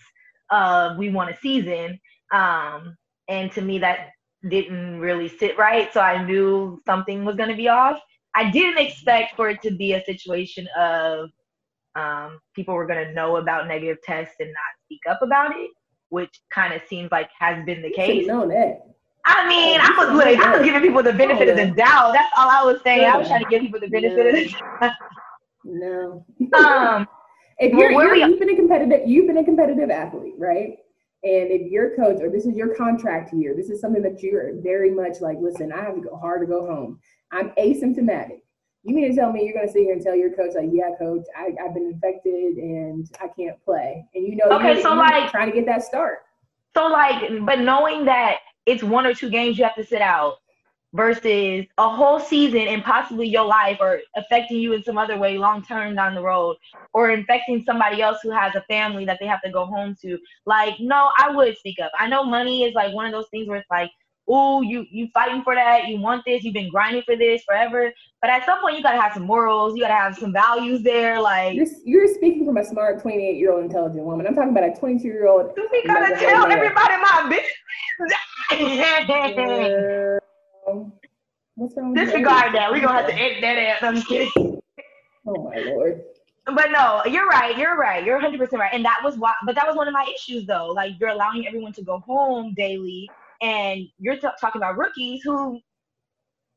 of 0.50 0.98
we 0.98 1.10
want 1.10 1.30
a 1.30 1.36
season, 1.38 1.98
um, 2.32 2.96
and 3.28 3.50
to 3.52 3.62
me 3.62 3.78
that 3.78 4.10
didn't 4.48 5.00
really 5.00 5.28
sit 5.28 5.56
right. 5.56 5.92
So 5.92 6.00
I 6.00 6.22
knew 6.24 6.82
something 6.84 7.24
was 7.24 7.36
going 7.36 7.48
to 7.50 7.56
be 7.56 7.68
off. 7.68 8.00
I 8.34 8.50
didn't 8.50 8.84
expect 8.84 9.36
for 9.36 9.48
it 9.50 9.62
to 9.62 9.70
be 9.70 9.92
a 9.92 10.04
situation 10.04 10.66
of 10.78 11.30
um, 11.96 12.40
people 12.54 12.74
were 12.74 12.86
going 12.86 13.06
to 13.06 13.12
know 13.12 13.36
about 13.36 13.68
negative 13.68 13.98
tests 14.02 14.34
and 14.40 14.48
not 14.48 14.84
speak 14.84 15.00
up 15.08 15.20
about 15.22 15.52
it, 15.56 15.70
which 16.08 16.40
kind 16.52 16.72
of 16.72 16.82
seems 16.88 17.10
like 17.10 17.28
has 17.38 17.64
been 17.64 17.82
the 17.82 17.88
you 17.88 17.94
case. 17.94 18.26
Know 18.26 18.48
that. 18.48 18.80
I 19.24 19.48
mean, 19.48 19.80
I 19.80 19.90
was 19.96 20.16
like, 20.16 20.38
I 20.38 20.56
was 20.56 20.66
giving 20.66 20.82
people 20.82 21.02
the 21.02 21.12
benefit 21.12 21.48
of 21.48 21.56
the 21.56 21.70
doubt. 21.70 22.12
That's 22.12 22.32
all 22.36 22.50
I 22.50 22.64
was 22.64 22.80
saying. 22.82 23.04
I 23.04 23.16
was 23.16 23.28
trying 23.28 23.44
to 23.44 23.50
give 23.50 23.62
people 23.62 23.78
the 23.78 23.88
benefit 23.88 24.26
of 24.26 24.34
the 24.34 24.56
doubt. 24.80 24.92
No. 25.64 26.26
Um, 26.54 27.06
if 27.58 27.72
you're, 27.72 27.94
well, 27.94 28.16
you're 28.16 28.28
you've 28.28 28.40
been 28.40 28.50
a 28.50 28.56
competitive, 28.56 29.02
you've 29.06 29.28
been 29.28 29.38
a 29.38 29.44
competitive 29.44 29.90
athlete, 29.90 30.34
right? 30.36 30.70
And 31.24 31.52
if 31.52 31.70
your 31.70 31.94
coach 31.94 32.20
or 32.20 32.28
this 32.28 32.44
is 32.44 32.56
your 32.56 32.74
contract 32.74 33.32
year, 33.32 33.54
this 33.56 33.70
is 33.70 33.80
something 33.80 34.02
that 34.02 34.22
you're 34.22 34.60
very 34.60 34.90
much 34.90 35.20
like, 35.20 35.38
listen, 35.40 35.72
I 35.72 35.82
have 35.82 35.94
to 35.94 36.00
go 36.00 36.16
hard 36.16 36.40
to 36.40 36.46
go 36.46 36.66
home. 36.66 36.98
I'm 37.30 37.50
asymptomatic. 37.50 38.40
You 38.84 38.94
mean 38.94 39.10
to 39.10 39.16
tell 39.16 39.32
me 39.32 39.44
you're 39.44 39.54
going 39.54 39.66
to 39.66 39.72
sit 39.72 39.82
here 39.82 39.92
and 39.92 40.02
tell 40.02 40.16
your 40.16 40.34
coach, 40.34 40.54
like, 40.56 40.70
yeah, 40.72 40.90
coach, 40.98 41.24
I, 41.36 41.54
I've 41.64 41.72
been 41.72 41.86
infected 41.86 42.56
and 42.56 43.08
I 43.20 43.28
can't 43.28 43.62
play. 43.64 44.04
And 44.14 44.26
you 44.26 44.36
know, 44.36 44.56
okay, 44.56 44.82
so 44.82 44.94
like 44.94 45.30
trying 45.30 45.50
to 45.50 45.54
get 45.54 45.66
that 45.66 45.84
start. 45.84 46.18
So 46.74 46.86
like, 46.88 47.30
but 47.46 47.60
knowing 47.60 48.04
that 48.06 48.38
it's 48.66 48.82
one 48.82 49.06
or 49.06 49.14
two 49.14 49.30
games 49.30 49.58
you 49.58 49.64
have 49.64 49.76
to 49.76 49.84
sit 49.84 50.00
out 50.00 50.38
versus 50.94 51.64
a 51.78 51.88
whole 51.88 52.20
season 52.20 52.60
and 52.60 52.84
possibly 52.84 53.26
your 53.26 53.44
life 53.44 53.78
or 53.80 54.00
affecting 54.16 54.58
you 54.58 54.72
in 54.74 54.82
some 54.82 54.98
other 54.98 55.16
way 55.16 55.38
long 55.38 55.64
term 55.64 55.94
down 55.94 56.14
the 56.14 56.20
road 56.20 56.56
or 56.92 57.10
infecting 57.10 57.62
somebody 57.62 58.02
else 58.02 58.18
who 58.22 58.30
has 58.30 58.54
a 58.54 58.62
family 58.62 59.04
that 59.04 59.18
they 59.20 59.26
have 59.26 59.40
to 59.42 59.50
go 59.50 59.64
home 59.64 59.96
to. 60.02 60.18
Like, 60.44 60.74
no, 60.80 61.10
I 61.18 61.30
would 61.30 61.56
speak 61.56 61.78
up. 61.82 61.92
I 61.98 62.08
know 62.08 62.24
money 62.24 62.64
is 62.64 62.74
like 62.74 62.92
one 62.94 63.06
of 63.06 63.12
those 63.12 63.28
things 63.30 63.48
where 63.48 63.58
it's 63.58 63.70
like, 63.70 63.90
oh, 64.28 64.60
you 64.60 64.86
you 64.90 65.08
fighting 65.12 65.42
for 65.42 65.54
that, 65.54 65.88
you 65.88 65.98
want 65.98 66.24
this, 66.26 66.44
you've 66.44 66.54
been 66.54 66.70
grinding 66.70 67.02
for 67.02 67.16
this 67.16 67.42
forever. 67.44 67.92
But 68.22 68.30
at 68.30 68.46
some 68.46 68.60
point, 68.60 68.76
you 68.76 68.84
gotta 68.84 69.00
have 69.00 69.14
some 69.14 69.24
morals, 69.24 69.74
you 69.74 69.82
gotta 69.82 69.94
have 69.94 70.16
some 70.16 70.32
values 70.32 70.82
there. 70.82 71.20
Like 71.20 71.56
you're, 71.56 71.66
you're 71.84 72.14
speaking 72.14 72.46
from 72.46 72.56
a 72.56 72.64
smart 72.64 73.02
28 73.02 73.36
year 73.36 73.52
old 73.52 73.64
intelligent 73.64 74.04
woman. 74.04 74.26
I'm 74.28 74.36
talking 74.36 74.56
about 74.56 74.64
a 74.64 74.78
22 74.78 75.08
year 75.08 75.26
old. 75.26 75.50
You 75.56 75.82
gotta 75.84 76.16
tell 76.16 76.50
everybody 76.50 76.94
my 77.02 77.28
business. 77.28 77.52
What's 81.56 81.76
wrong? 81.76 81.94
Disregard 81.94 82.54
that. 82.54 82.70
We're 82.70 82.80
gonna 82.80 83.02
have 83.02 83.08
to 83.08 83.14
edit 83.14 83.40
that 83.42 83.58
out. 83.58 83.82
I'm 83.82 83.96
just 83.96 84.06
kidding. 84.06 84.60
Oh 85.26 85.50
my 85.50 85.58
lord. 85.60 86.02
But 86.46 86.70
no, 86.72 87.02
you're 87.06 87.26
right. 87.26 87.56
You're 87.56 87.76
right. 87.76 88.04
You're 88.04 88.16
100 88.16 88.38
percent 88.38 88.60
right. 88.60 88.72
And 88.72 88.84
that 88.84 89.00
was 89.04 89.16
why. 89.16 89.32
But 89.46 89.54
that 89.54 89.66
was 89.66 89.76
one 89.76 89.86
of 89.88 89.94
my 89.94 90.06
issues, 90.14 90.46
though. 90.46 90.68
Like 90.68 90.92
you're 90.98 91.10
allowing 91.10 91.46
everyone 91.46 91.72
to 91.74 91.82
go 91.82 91.98
home 92.00 92.54
daily 92.56 93.08
and 93.40 93.82
you're 93.98 94.16
t- 94.16 94.28
talking 94.40 94.60
about 94.60 94.76
rookies 94.76 95.22
who, 95.22 95.60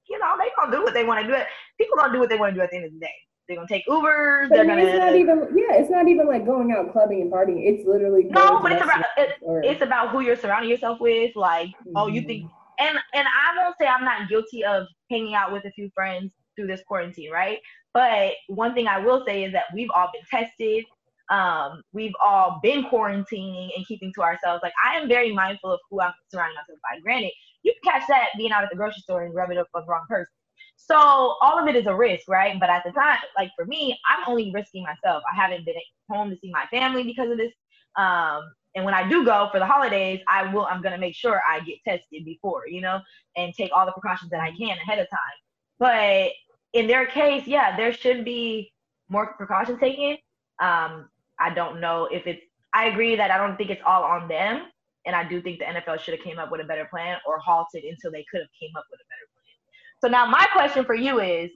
you 0.09 0.19
know, 0.19 0.33
they 0.37 0.49
gonna 0.57 0.75
do 0.75 0.83
what 0.83 0.93
they 0.93 1.03
want 1.03 1.25
to 1.25 1.27
do. 1.27 1.37
People 1.79 1.97
gonna 1.97 2.13
do 2.13 2.19
what 2.19 2.29
they 2.29 2.37
want 2.37 2.53
to 2.53 2.59
do 2.59 2.63
at 2.63 2.71
the 2.71 2.77
end 2.77 2.85
of 2.85 2.93
the 2.93 2.99
day. 2.99 3.13
They're 3.47 3.57
gonna 3.57 3.67
take 3.67 3.85
Ubers. 3.87 4.49
But 4.49 4.55
they're 4.55 4.65
gonna. 4.65 4.83
It's 4.83 4.97
not 4.97 5.15
even. 5.15 5.39
Yeah, 5.55 5.75
it's 5.75 5.89
not 5.89 6.07
even 6.07 6.27
like 6.27 6.45
going 6.45 6.71
out 6.71 6.91
clubbing 6.91 7.21
and 7.21 7.31
partying. 7.31 7.61
It's 7.67 7.87
literally. 7.87 8.25
No, 8.25 8.59
but 8.61 8.71
it's 8.71 8.83
about 8.83 9.05
it, 9.17 9.35
or, 9.41 9.61
it's 9.63 9.81
about 9.81 10.09
who 10.09 10.21
you're 10.21 10.35
surrounding 10.35 10.69
yourself 10.69 10.99
with. 10.99 11.35
Like, 11.35 11.69
mm-hmm. 11.69 11.91
oh, 11.95 12.07
you 12.07 12.21
think, 12.21 12.45
mm-hmm. 12.45 12.87
and 12.87 12.97
and 13.13 13.27
I 13.27 13.63
won't 13.63 13.75
say 13.79 13.87
I'm 13.87 14.03
not 14.03 14.29
guilty 14.29 14.63
of 14.63 14.87
hanging 15.11 15.35
out 15.35 15.51
with 15.51 15.65
a 15.65 15.71
few 15.71 15.89
friends 15.93 16.33
through 16.55 16.67
this 16.67 16.81
quarantine, 16.87 17.31
right? 17.31 17.59
But 17.93 18.33
one 18.47 18.73
thing 18.73 18.87
I 18.87 18.99
will 18.99 19.23
say 19.25 19.43
is 19.43 19.53
that 19.53 19.65
we've 19.73 19.89
all 19.93 20.09
been 20.11 20.23
tested 20.29 20.85
um, 21.29 21.81
we've 21.93 22.13
all 22.23 22.59
been 22.61 22.83
quarantining 22.85 23.69
and 23.75 23.85
keeping 23.87 24.11
to 24.15 24.21
ourselves. 24.21 24.61
Like 24.63 24.73
I 24.83 24.97
am 24.97 25.07
very 25.07 25.33
mindful 25.33 25.71
of 25.71 25.79
who 25.89 26.01
I'm 26.01 26.13
surrounding 26.29 26.55
myself 26.55 26.79
by. 26.83 26.99
Granted, 26.99 27.31
you 27.65 27.73
can 27.73 27.93
catch 27.93 28.07
that 28.07 28.27
being 28.37 28.51
out 28.51 28.63
at 28.63 28.69
the 28.69 28.75
grocery 28.75 29.01
store 29.01 29.23
and 29.23 29.33
rub 29.33 29.51
it 29.51 29.57
up 29.57 29.67
on 29.73 29.81
the 29.81 29.87
wrong 29.87 30.05
person. 30.07 30.31
So 30.77 30.95
all 30.95 31.57
of 31.59 31.67
it 31.67 31.75
is 31.75 31.87
a 31.87 31.95
risk, 31.95 32.29
right? 32.29 32.57
But 32.59 32.69
at 32.69 32.83
the 32.85 32.91
time, 32.91 33.17
like 33.35 33.51
for 33.55 33.65
me, 33.65 33.99
I'm 34.07 34.23
only 34.27 34.51
risking 34.53 34.83
myself. 34.83 35.23
I 35.31 35.35
haven't 35.35 35.65
been 35.65 35.75
home 36.09 36.29
to 36.29 36.37
see 36.37 36.51
my 36.51 36.65
family 36.67 37.03
because 37.03 37.31
of 37.31 37.37
this. 37.37 37.51
Um, 37.95 38.43
and 38.75 38.85
when 38.85 38.93
I 38.93 39.07
do 39.09 39.25
go 39.25 39.49
for 39.51 39.59
the 39.59 39.65
holidays, 39.65 40.21
I 40.27 40.53
will. 40.53 40.65
I'm 40.65 40.81
gonna 40.81 40.97
make 40.97 41.15
sure 41.15 41.41
I 41.49 41.61
get 41.61 41.77
tested 41.87 42.23
before, 42.23 42.67
you 42.67 42.81
know, 42.81 42.99
and 43.35 43.53
take 43.53 43.71
all 43.73 43.85
the 43.85 43.93
precautions 43.93 44.29
that 44.31 44.41
I 44.41 44.51
can 44.51 44.77
ahead 44.77 44.99
of 44.99 45.07
time. 45.09 45.37
But 45.79 46.31
in 46.73 46.85
their 46.85 47.05
case, 47.07 47.47
yeah, 47.47 47.75
there 47.75 47.93
should 47.93 48.23
be 48.25 48.71
more 49.09 49.33
precautions 49.37 49.79
taken. 49.79 50.17
Um, 50.59 51.09
I 51.39 51.51
don't 51.55 51.79
know 51.79 52.07
if 52.11 52.27
it's. 52.27 52.41
I 52.73 52.87
agree 52.87 53.15
that 53.15 53.31
I 53.31 53.37
don't 53.37 53.55
think 53.57 53.69
it's 53.69 53.81
all 53.85 54.03
on 54.03 54.27
them, 54.27 54.63
and 55.05 55.15
I 55.15 55.27
do 55.27 55.41
think 55.41 55.59
the 55.59 55.65
NFL 55.65 55.99
should 55.99 56.13
have 56.13 56.23
came 56.23 56.39
up 56.39 56.51
with 56.51 56.61
a 56.61 56.63
better 56.63 56.85
plan 56.85 57.17
or 57.27 57.39
halted 57.39 57.83
until 57.83 58.11
they 58.11 58.25
could 58.29 58.41
have 58.41 58.49
came 58.59 58.71
up 58.75 58.85
with 58.89 58.99
a 58.99 59.07
better 59.09 59.27
plan. 59.33 60.01
So 60.01 60.07
now 60.07 60.25
my 60.29 60.45
question 60.53 60.85
for 60.85 60.95
you 60.95 61.19
is, 61.19 61.51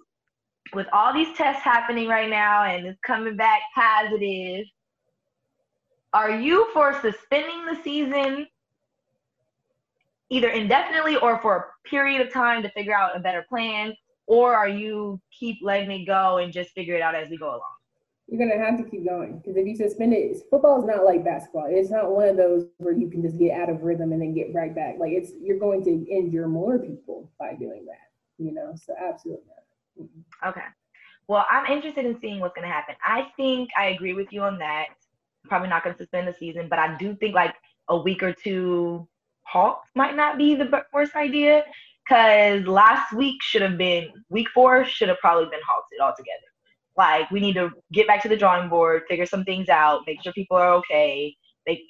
with 0.73 0.87
all 0.93 1.13
these 1.13 1.35
tests 1.35 1.63
happening 1.63 2.07
right 2.07 2.29
now 2.29 2.63
and 2.63 2.85
it's 2.85 2.99
coming 2.99 3.35
back 3.35 3.61
positive, 3.73 4.65
are 6.13 6.31
you 6.31 6.67
for 6.73 6.99
suspending 7.01 7.65
the 7.65 7.81
season 7.83 8.47
either 10.29 10.49
indefinitely 10.49 11.15
or 11.17 11.41
for 11.41 11.55
a 11.55 11.87
period 11.89 12.21
of 12.21 12.31
time 12.31 12.61
to 12.61 12.69
figure 12.69 12.95
out 12.95 13.15
a 13.15 13.19
better 13.19 13.45
plan, 13.49 13.95
or 14.27 14.53
are 14.55 14.69
you 14.69 15.19
keep 15.37 15.57
letting 15.63 15.89
it 15.89 16.05
go 16.05 16.37
and 16.37 16.53
just 16.53 16.69
figure 16.71 16.95
it 16.95 17.01
out 17.01 17.15
as 17.15 17.29
we 17.29 17.37
go 17.37 17.49
along? 17.49 17.78
You're 18.29 18.39
gonna 18.39 18.63
have 18.63 18.77
to 18.77 18.89
keep 18.89 19.07
going 19.07 19.39
because 19.39 19.57
if 19.57 19.65
you 19.65 19.75
suspend 19.75 20.13
it, 20.13 20.37
football 20.49 20.79
is 20.79 20.85
not 20.85 21.03
like 21.03 21.25
basketball. 21.25 21.65
It's 21.67 21.89
not 21.89 22.11
one 22.11 22.27
of 22.27 22.37
those 22.37 22.65
where 22.77 22.93
you 22.93 23.09
can 23.09 23.21
just 23.21 23.37
get 23.37 23.59
out 23.59 23.69
of 23.69 23.81
rhythm 23.81 24.11
and 24.11 24.21
then 24.21 24.33
get 24.33 24.53
right 24.53 24.73
back. 24.73 24.95
Like 24.99 25.13
it's 25.13 25.31
you're 25.41 25.59
going 25.59 25.83
to 25.85 26.05
injure 26.09 26.47
more 26.47 26.77
people 26.77 27.31
by 27.39 27.55
doing 27.55 27.85
that. 27.85 28.43
You 28.43 28.53
know, 28.53 28.73
so 28.75 28.93
absolutely 28.97 29.45
not. 29.47 30.05
Mm-hmm. 30.05 30.49
Okay. 30.49 30.67
Well, 31.27 31.45
I'm 31.49 31.71
interested 31.71 32.05
in 32.05 32.19
seeing 32.19 32.39
what's 32.39 32.55
gonna 32.55 32.67
happen. 32.67 32.95
I 33.03 33.27
think 33.35 33.69
I 33.77 33.87
agree 33.87 34.13
with 34.13 34.31
you 34.31 34.43
on 34.43 34.59
that. 34.59 34.87
Probably 35.45 35.69
not 35.69 35.83
gonna 35.83 35.97
suspend 35.97 36.27
the 36.27 36.33
season, 36.33 36.67
but 36.69 36.79
I 36.79 36.97
do 36.97 37.15
think 37.15 37.33
like 37.33 37.55
a 37.87 37.97
week 37.97 38.21
or 38.21 38.33
two 38.33 39.07
halt 39.43 39.79
might 39.95 40.15
not 40.15 40.37
be 40.37 40.53
the 40.53 40.83
worst 40.93 41.15
idea 41.15 41.63
because 42.07 42.65
last 42.65 43.13
week 43.13 43.41
should 43.41 43.61
have 43.63 43.77
been 43.77 44.09
week 44.29 44.47
four 44.53 44.85
should 44.85 45.09
have 45.09 45.19
probably 45.19 45.45
been 45.45 45.59
halted 45.67 45.99
altogether. 45.99 46.48
Like 46.99 47.31
we 47.31 47.39
need 47.39 47.53
to 47.53 47.71
get 47.93 48.07
back 48.07 48.21
to 48.23 48.27
the 48.27 48.35
drawing 48.35 48.67
board, 48.67 49.03
figure 49.07 49.25
some 49.25 49.45
things 49.45 49.69
out, 49.69 50.01
make 50.05 50.21
sure 50.21 50.33
people 50.33 50.57
are 50.57 50.73
okay. 50.73 51.33
They 51.65 51.81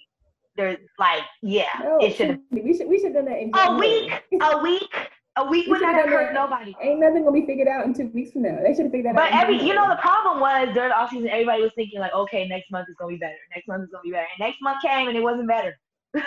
they're 0.56 0.78
like, 1.00 1.24
yeah, 1.41 1.65
no, 1.82 1.98
it 2.00 2.15
should 2.15 2.39
we 2.52 2.78
should 2.78 2.88
we 2.88 3.00
should 3.00 3.13
done 3.13 3.26
that 3.26 3.39
in 3.39 3.50
a 3.56 3.76
week, 3.76 4.12
a 4.39 4.62
week, 4.62 5.10
a 5.36 5.45
week 5.50 5.67
would 5.67 5.82
not 5.82 5.95
have 5.95 6.06
hurt 6.06 6.32
nobody. 6.36 6.76
Ain't 6.80 7.00
nothing 7.00 7.24
gonna 7.24 7.32
be 7.32 7.48
figured 7.48 7.67
out 7.67 7.86
in 7.86 7.93
two 7.95 8.10
weeks 8.10 8.34
from 8.34 8.43
now. 8.43 8.60
They 8.62 8.76
should 8.76 8.84
have 8.84 8.91
figured 8.91 9.08
that 9.08 9.15
but 9.15 9.32
out. 9.32 9.32
But 9.32 9.41
every 9.41 9.65
you 9.65 9.74
know 9.74 9.89
the 9.89 9.95
problem 9.95 10.39
was 10.39 10.69
during 10.76 10.89
the 10.89 10.95
off 10.95 11.10
season, 11.10 11.28
everybody 11.30 11.63
was 11.63 11.72
thinking 11.74 12.00
like, 12.00 12.13
okay, 12.13 12.48
next 12.48 12.69
month 12.69 12.88
is 12.88 12.95
gonna 13.00 13.12
be 13.12 13.17
better. 13.17 13.38
Next 13.56 13.67
month 13.67 13.86
is 13.86 13.89
gonna 13.89 14.04
be 14.04 14.12
better. 14.12 14.28
And 14.38 14.48
next 14.48 14.62
month 14.62 14.84
came 14.84 15.08
and 15.08 15.17
it 15.17 15.24
wasn't 15.24 15.48
better. 15.48 15.76
well, 16.13 16.24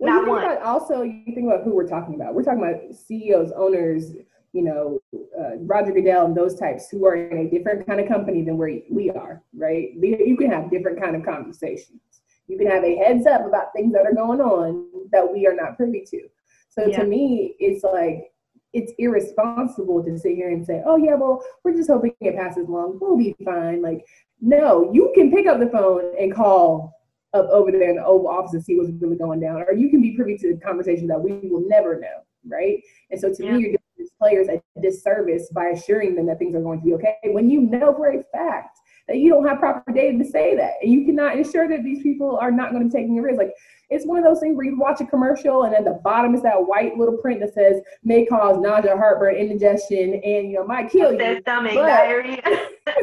Not 0.00 0.26
one. 0.26 0.42
About 0.42 0.60
also, 0.62 1.02
you 1.02 1.22
think 1.36 1.46
about 1.46 1.62
who 1.62 1.70
we're 1.70 1.86
talking 1.86 2.16
about. 2.16 2.34
We're 2.34 2.42
talking 2.42 2.64
about 2.64 2.96
CEOs, 2.96 3.52
owners, 3.52 4.10
you 4.54 4.62
know, 4.62 5.00
uh, 5.38 5.56
Roger 5.58 5.90
Goodell 5.90 6.26
and 6.26 6.36
those 6.36 6.54
types 6.54 6.88
who 6.88 7.04
are 7.06 7.16
in 7.16 7.38
a 7.38 7.50
different 7.50 7.86
kind 7.86 8.00
of 8.00 8.06
company 8.06 8.42
than 8.42 8.56
where 8.56 8.78
we 8.88 9.10
are, 9.10 9.42
right? 9.52 9.90
You 10.00 10.36
can 10.36 10.48
have 10.48 10.70
different 10.70 11.02
kind 11.02 11.16
of 11.16 11.24
conversations. 11.24 12.00
You 12.46 12.56
can 12.56 12.68
have 12.68 12.84
a 12.84 12.94
heads 12.96 13.26
up 13.26 13.44
about 13.44 13.72
things 13.74 13.92
that 13.94 14.06
are 14.06 14.14
going 14.14 14.40
on 14.40 14.86
that 15.10 15.30
we 15.30 15.48
are 15.48 15.56
not 15.56 15.76
privy 15.76 16.04
to. 16.08 16.28
So 16.68 16.86
yeah. 16.86 17.00
to 17.00 17.04
me, 17.04 17.56
it's 17.58 17.82
like 17.82 18.30
it's 18.72 18.92
irresponsible 18.98 20.04
to 20.04 20.18
sit 20.18 20.36
here 20.36 20.50
and 20.50 20.64
say, 20.64 20.82
"Oh 20.86 20.96
yeah, 20.96 21.14
well, 21.14 21.44
we're 21.64 21.74
just 21.74 21.90
hoping 21.90 22.14
it 22.20 22.36
passes 22.36 22.68
along. 22.68 22.98
We'll 23.00 23.16
be 23.16 23.34
fine." 23.44 23.82
Like, 23.82 24.04
no, 24.40 24.92
you 24.92 25.12
can 25.16 25.32
pick 25.32 25.46
up 25.46 25.58
the 25.58 25.68
phone 25.68 26.12
and 26.18 26.34
call 26.34 26.92
up 27.32 27.48
over 27.50 27.72
there 27.72 27.90
in 27.90 27.96
the 27.96 28.04
Oval 28.04 28.28
Office 28.28 28.54
and 28.54 28.64
see 28.64 28.76
what's 28.76 28.90
really 29.00 29.16
going 29.16 29.40
down, 29.40 29.62
or 29.62 29.72
you 29.72 29.90
can 29.90 30.00
be 30.00 30.14
privy 30.14 30.36
to 30.38 30.54
the 30.54 30.60
conversation 30.60 31.08
that 31.08 31.20
we 31.20 31.32
will 31.48 31.64
never 31.66 31.98
know, 31.98 32.22
right? 32.46 32.80
And 33.10 33.20
so 33.20 33.32
to 33.32 33.44
yeah. 33.44 33.52
me, 33.52 33.60
you're 33.60 33.78
players 34.20 34.48
a 34.48 34.62
disservice 34.80 35.48
by 35.52 35.66
assuring 35.66 36.14
them 36.14 36.26
that 36.26 36.38
things 36.38 36.54
are 36.54 36.60
going 36.60 36.80
to 36.80 36.84
be 36.84 36.94
okay 36.94 37.16
when 37.24 37.50
you 37.50 37.62
know 37.62 37.94
for 37.94 38.10
a 38.10 38.22
fact 38.32 38.78
that 39.08 39.18
you 39.18 39.28
don't 39.28 39.46
have 39.46 39.58
proper 39.58 39.92
data 39.92 40.16
to 40.16 40.24
say 40.24 40.56
that. 40.56 40.74
And 40.82 40.90
you 40.90 41.04
cannot 41.04 41.36
ensure 41.36 41.68
that 41.68 41.84
these 41.84 42.02
people 42.02 42.38
are 42.40 42.50
not 42.50 42.70
going 42.70 42.82
to 42.82 42.88
be 42.88 42.92
taking 42.92 43.18
a 43.18 43.22
risk. 43.22 43.38
Like 43.38 43.52
it's 43.90 44.06
one 44.06 44.18
of 44.18 44.24
those 44.24 44.40
things 44.40 44.56
where 44.56 44.64
you 44.64 44.78
watch 44.78 45.00
a 45.00 45.06
commercial 45.06 45.64
and 45.64 45.74
at 45.74 45.84
the 45.84 46.00
bottom 46.02 46.34
is 46.34 46.42
that 46.42 46.66
white 46.66 46.96
little 46.96 47.18
print 47.18 47.40
that 47.40 47.52
says 47.52 47.80
may 48.02 48.24
cause 48.24 48.58
nausea 48.58 48.96
heartburn 48.96 49.36
indigestion 49.36 50.14
and 50.14 50.50
you 50.50 50.54
know 50.54 50.66
might 50.66 50.90
kill 50.90 51.12
you. 51.12 51.40
Stomach 51.42 51.74
but, 51.74 51.86
diarrhea. 51.86 52.42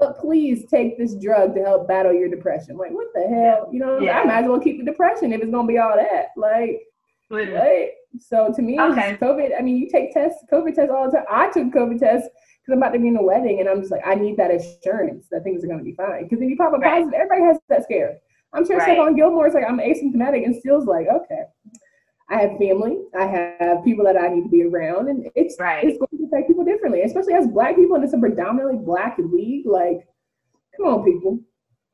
But 0.00 0.18
please 0.18 0.66
take 0.68 0.98
this 0.98 1.14
drug 1.14 1.54
to 1.54 1.62
help 1.62 1.86
battle 1.86 2.12
your 2.12 2.28
depression. 2.28 2.76
Like 2.76 2.90
what 2.90 3.06
the 3.14 3.26
hell? 3.28 3.68
You 3.72 3.78
know 3.78 4.00
yeah. 4.00 4.20
i 4.20 4.24
might 4.24 4.42
as 4.42 4.48
well 4.48 4.60
keep 4.60 4.78
the 4.78 4.84
depression 4.84 5.32
if 5.32 5.40
it's 5.40 5.50
going 5.50 5.66
to 5.66 5.72
be 5.72 5.78
all 5.78 5.94
that. 5.96 6.28
Like 6.36 6.82
Literally. 7.30 7.90
So 8.18 8.52
to 8.54 8.62
me, 8.62 8.80
okay. 8.80 9.16
COVID. 9.20 9.50
I 9.58 9.62
mean, 9.62 9.76
you 9.76 9.88
take 9.88 10.12
tests, 10.12 10.44
COVID 10.52 10.74
tests 10.74 10.92
all 10.94 11.10
the 11.10 11.18
time. 11.18 11.26
I 11.30 11.50
took 11.50 11.72
COVID 11.72 11.98
tests 11.98 12.28
because 12.64 12.72
I'm 12.72 12.78
about 12.78 12.92
to 12.92 12.98
be 12.98 13.08
in 13.08 13.16
a 13.16 13.22
wedding, 13.22 13.60
and 13.60 13.68
I'm 13.68 13.80
just 13.80 13.92
like, 13.92 14.06
I 14.06 14.14
need 14.14 14.36
that 14.36 14.50
assurance 14.50 15.26
that 15.30 15.42
things 15.42 15.64
are 15.64 15.66
going 15.66 15.78
to 15.78 15.84
be 15.84 15.94
fine. 15.94 16.24
Because 16.24 16.42
if 16.42 16.48
you 16.48 16.56
pop 16.56 16.72
a 16.72 16.76
right. 16.76 17.02
positive, 17.02 17.14
everybody 17.14 17.42
has 17.42 17.58
that 17.68 17.84
scare. 17.84 18.18
I'm 18.52 18.64
sure 18.64 18.78
right. 18.78 18.96
Stephon 18.96 19.16
Gilmore 19.16 19.48
is 19.48 19.54
like, 19.54 19.64
I'm 19.68 19.78
asymptomatic, 19.78 20.44
and 20.44 20.54
still's 20.54 20.86
like, 20.86 21.06
okay. 21.08 21.44
I 22.30 22.38
have 22.38 22.56
family. 22.58 22.96
I 23.18 23.26
have 23.26 23.84
people 23.84 24.04
that 24.06 24.16
I 24.16 24.28
need 24.28 24.44
to 24.44 24.48
be 24.48 24.62
around, 24.62 25.08
and 25.08 25.28
it's 25.34 25.56
right. 25.60 25.84
it's 25.84 25.98
going 25.98 26.08
to 26.18 26.24
affect 26.26 26.48
people 26.48 26.64
differently, 26.64 27.02
especially 27.02 27.34
as 27.34 27.46
Black 27.46 27.76
people, 27.76 27.96
and 27.96 28.04
it's 28.04 28.14
a 28.14 28.18
predominantly 28.18 28.78
Black 28.82 29.18
league. 29.18 29.66
Like, 29.66 30.08
come 30.76 30.86
on, 30.86 31.04
people. 31.04 31.40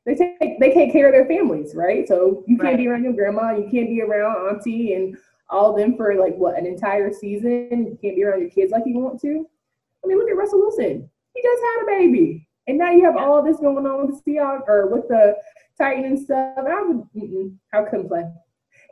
They 0.06 0.14
take 0.14 0.60
they 0.60 0.72
take 0.72 0.92
care 0.92 1.08
of 1.08 1.12
their 1.12 1.26
families, 1.26 1.74
right? 1.74 2.06
So 2.06 2.44
you 2.46 2.56
can't 2.56 2.68
right. 2.68 2.78
be 2.78 2.86
around 2.86 3.04
your 3.04 3.12
grandma, 3.12 3.56
you 3.56 3.68
can't 3.70 3.88
be 3.88 4.02
around 4.02 4.48
auntie 4.48 4.94
and 4.94 5.16
all 5.50 5.70
of 5.70 5.76
them 5.76 5.96
for 5.96 6.14
like 6.14 6.36
what 6.36 6.58
an 6.58 6.66
entire 6.66 7.12
season. 7.12 7.70
You 7.70 7.98
can't 8.00 8.16
be 8.16 8.24
around 8.24 8.40
your 8.40 8.50
kids 8.50 8.72
like 8.72 8.82
you 8.86 8.98
want 8.98 9.20
to. 9.22 9.46
I 10.02 10.06
mean, 10.06 10.18
look 10.18 10.30
at 10.30 10.36
Russell 10.36 10.60
Wilson. 10.60 11.08
He 11.34 11.42
just 11.42 11.62
had 11.62 11.82
a 11.82 11.98
baby, 11.98 12.48
and 12.66 12.78
now 12.78 12.90
you 12.90 13.04
have 13.04 13.14
yeah. 13.16 13.24
all 13.24 13.42
this 13.42 13.58
going 13.58 13.86
on 13.86 14.06
with 14.06 14.22
the 14.24 14.30
Seahawks 14.30 14.68
or 14.68 14.86
with 14.86 15.08
the 15.08 15.36
Titan 15.78 16.04
and 16.04 16.18
stuff. 16.18 16.54
And 16.56 16.68
I 16.68 16.82
would, 16.82 17.58
I 17.72 17.82
couldn't 17.90 18.08
play. 18.08 18.24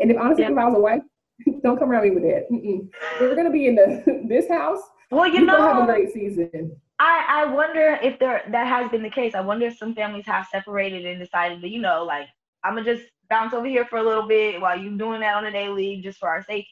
And 0.00 0.10
if 0.10 0.18
honestly, 0.18 0.44
yeah. 0.44 0.52
if 0.52 0.58
I 0.58 0.64
was 0.66 0.76
a 0.76 0.80
wife, 0.80 1.02
don't 1.62 1.78
come 1.78 1.90
around 1.90 2.04
me 2.04 2.10
with 2.10 2.24
that. 2.24 2.50
Mm-mm. 2.50 2.88
We're 3.20 3.34
gonna 3.34 3.50
be 3.50 3.66
in 3.66 3.74
the 3.74 4.24
this 4.28 4.48
house. 4.48 4.80
Well, 5.10 5.26
you 5.26 5.44
know, 5.44 5.60
have 5.60 5.82
a 5.82 5.86
great 5.86 6.12
season. 6.12 6.76
I 6.98 7.24
I 7.28 7.44
wonder 7.46 7.98
if 8.02 8.18
there 8.18 8.42
that 8.50 8.66
has 8.66 8.90
been 8.90 9.02
the 9.02 9.10
case. 9.10 9.34
I 9.34 9.40
wonder 9.40 9.66
if 9.66 9.78
some 9.78 9.94
families 9.94 10.26
have 10.26 10.46
separated 10.50 11.06
and 11.06 11.18
decided 11.18 11.62
that 11.62 11.70
you 11.70 11.80
know, 11.80 12.04
like 12.04 12.28
I'm 12.64 12.74
gonna 12.74 12.96
just 12.96 13.08
bounce 13.30 13.54
over 13.54 13.66
here 13.66 13.84
for 13.84 13.98
a 13.98 14.02
little 14.02 14.26
bit 14.26 14.60
while 14.60 14.78
you're 14.78 14.96
doing 14.96 15.20
that 15.20 15.36
on 15.36 15.44
the 15.44 15.50
daily 15.50 16.00
just 16.02 16.18
for 16.18 16.28
our 16.28 16.42
safety. 16.42 16.68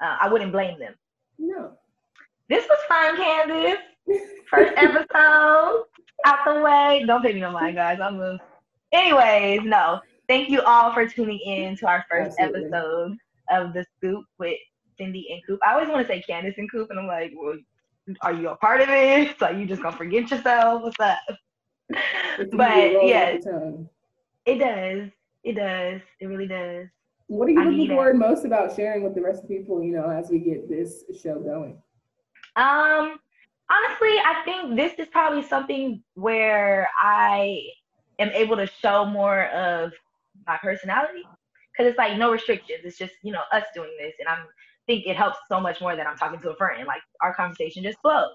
Uh, 0.00 0.16
I 0.20 0.28
wouldn't 0.28 0.52
blame 0.52 0.78
them. 0.78 0.94
No. 1.38 1.72
This 2.48 2.66
was 2.68 2.78
fun, 2.88 3.16
Candace. 3.16 3.78
First 4.50 4.74
episode 4.76 5.84
out 6.24 6.38
the 6.46 6.60
way. 6.60 7.04
Don't 7.06 7.22
pay 7.22 7.32
me 7.32 7.40
no 7.40 7.52
mind, 7.52 7.76
guys. 7.76 8.00
I'm 8.00 8.20
a... 8.20 8.38
Anyways, 8.92 9.62
no. 9.64 10.00
Thank 10.28 10.48
you 10.48 10.60
all 10.62 10.92
for 10.92 11.06
tuning 11.06 11.38
in 11.38 11.76
to 11.78 11.86
our 11.86 12.04
first 12.10 12.36
Absolutely. 12.38 12.66
episode 12.66 13.16
of 13.50 13.72
the 13.72 13.84
Scoop 13.96 14.24
with 14.38 14.58
Cindy 14.98 15.28
and 15.30 15.42
Coop. 15.46 15.60
I 15.66 15.74
always 15.74 15.88
want 15.88 16.06
to 16.06 16.12
say 16.12 16.22
Candace 16.22 16.54
and 16.58 16.70
Coop, 16.70 16.90
and 16.90 16.98
I'm 16.98 17.06
like, 17.06 17.32
well, 17.36 17.56
are 18.20 18.32
you 18.32 18.48
a 18.48 18.56
part 18.56 18.80
of 18.80 18.88
it? 18.90 19.36
So 19.38 19.50
you 19.50 19.66
just 19.66 19.82
gonna 19.82 19.96
forget 19.96 20.30
yourself? 20.30 20.82
What's 20.82 21.00
up? 21.00 21.18
but 22.52 23.06
yeah, 23.06 23.36
it 24.46 24.58
does. 24.58 25.10
It 25.42 25.52
does. 25.54 26.00
It 26.20 26.26
really 26.26 26.46
does. 26.46 26.88
What 27.26 27.48
are 27.48 27.52
you 27.52 27.60
I 27.60 27.64
looking 27.64 27.88
forward 27.88 28.18
most 28.18 28.44
about 28.44 28.74
sharing 28.76 29.02
with 29.02 29.14
the 29.14 29.22
rest 29.22 29.42
of 29.42 29.48
the 29.48 29.56
people, 29.56 29.82
you 29.82 29.92
know, 29.92 30.10
as 30.10 30.30
we 30.30 30.38
get 30.38 30.68
this 30.68 31.04
show 31.22 31.38
going? 31.38 31.82
Um, 32.56 33.18
honestly, 33.70 34.18
I 34.18 34.42
think 34.44 34.76
this 34.76 34.98
is 34.98 35.08
probably 35.08 35.42
something 35.42 36.02
where 36.14 36.88
I 36.98 37.62
am 38.18 38.28
able 38.30 38.56
to 38.56 38.66
show 38.66 39.04
more 39.06 39.46
of 39.46 39.92
my 40.46 40.58
personality 40.62 41.22
because 41.72 41.88
it's 41.90 41.98
like 41.98 42.18
no 42.18 42.30
restrictions. 42.30 42.80
It's 42.84 42.98
just, 42.98 43.14
you 43.22 43.32
know, 43.32 43.42
us 43.52 43.64
doing 43.74 43.90
this. 43.98 44.14
And 44.20 44.28
I 44.28 44.36
think 44.86 45.06
it 45.06 45.16
helps 45.16 45.38
so 45.48 45.60
much 45.60 45.80
more 45.80 45.96
than 45.96 46.06
I'm 46.06 46.16
talking 46.16 46.40
to 46.40 46.50
a 46.50 46.56
friend. 46.56 46.86
Like 46.86 47.02
our 47.22 47.34
conversation 47.34 47.82
just 47.82 47.98
flows. 48.00 48.28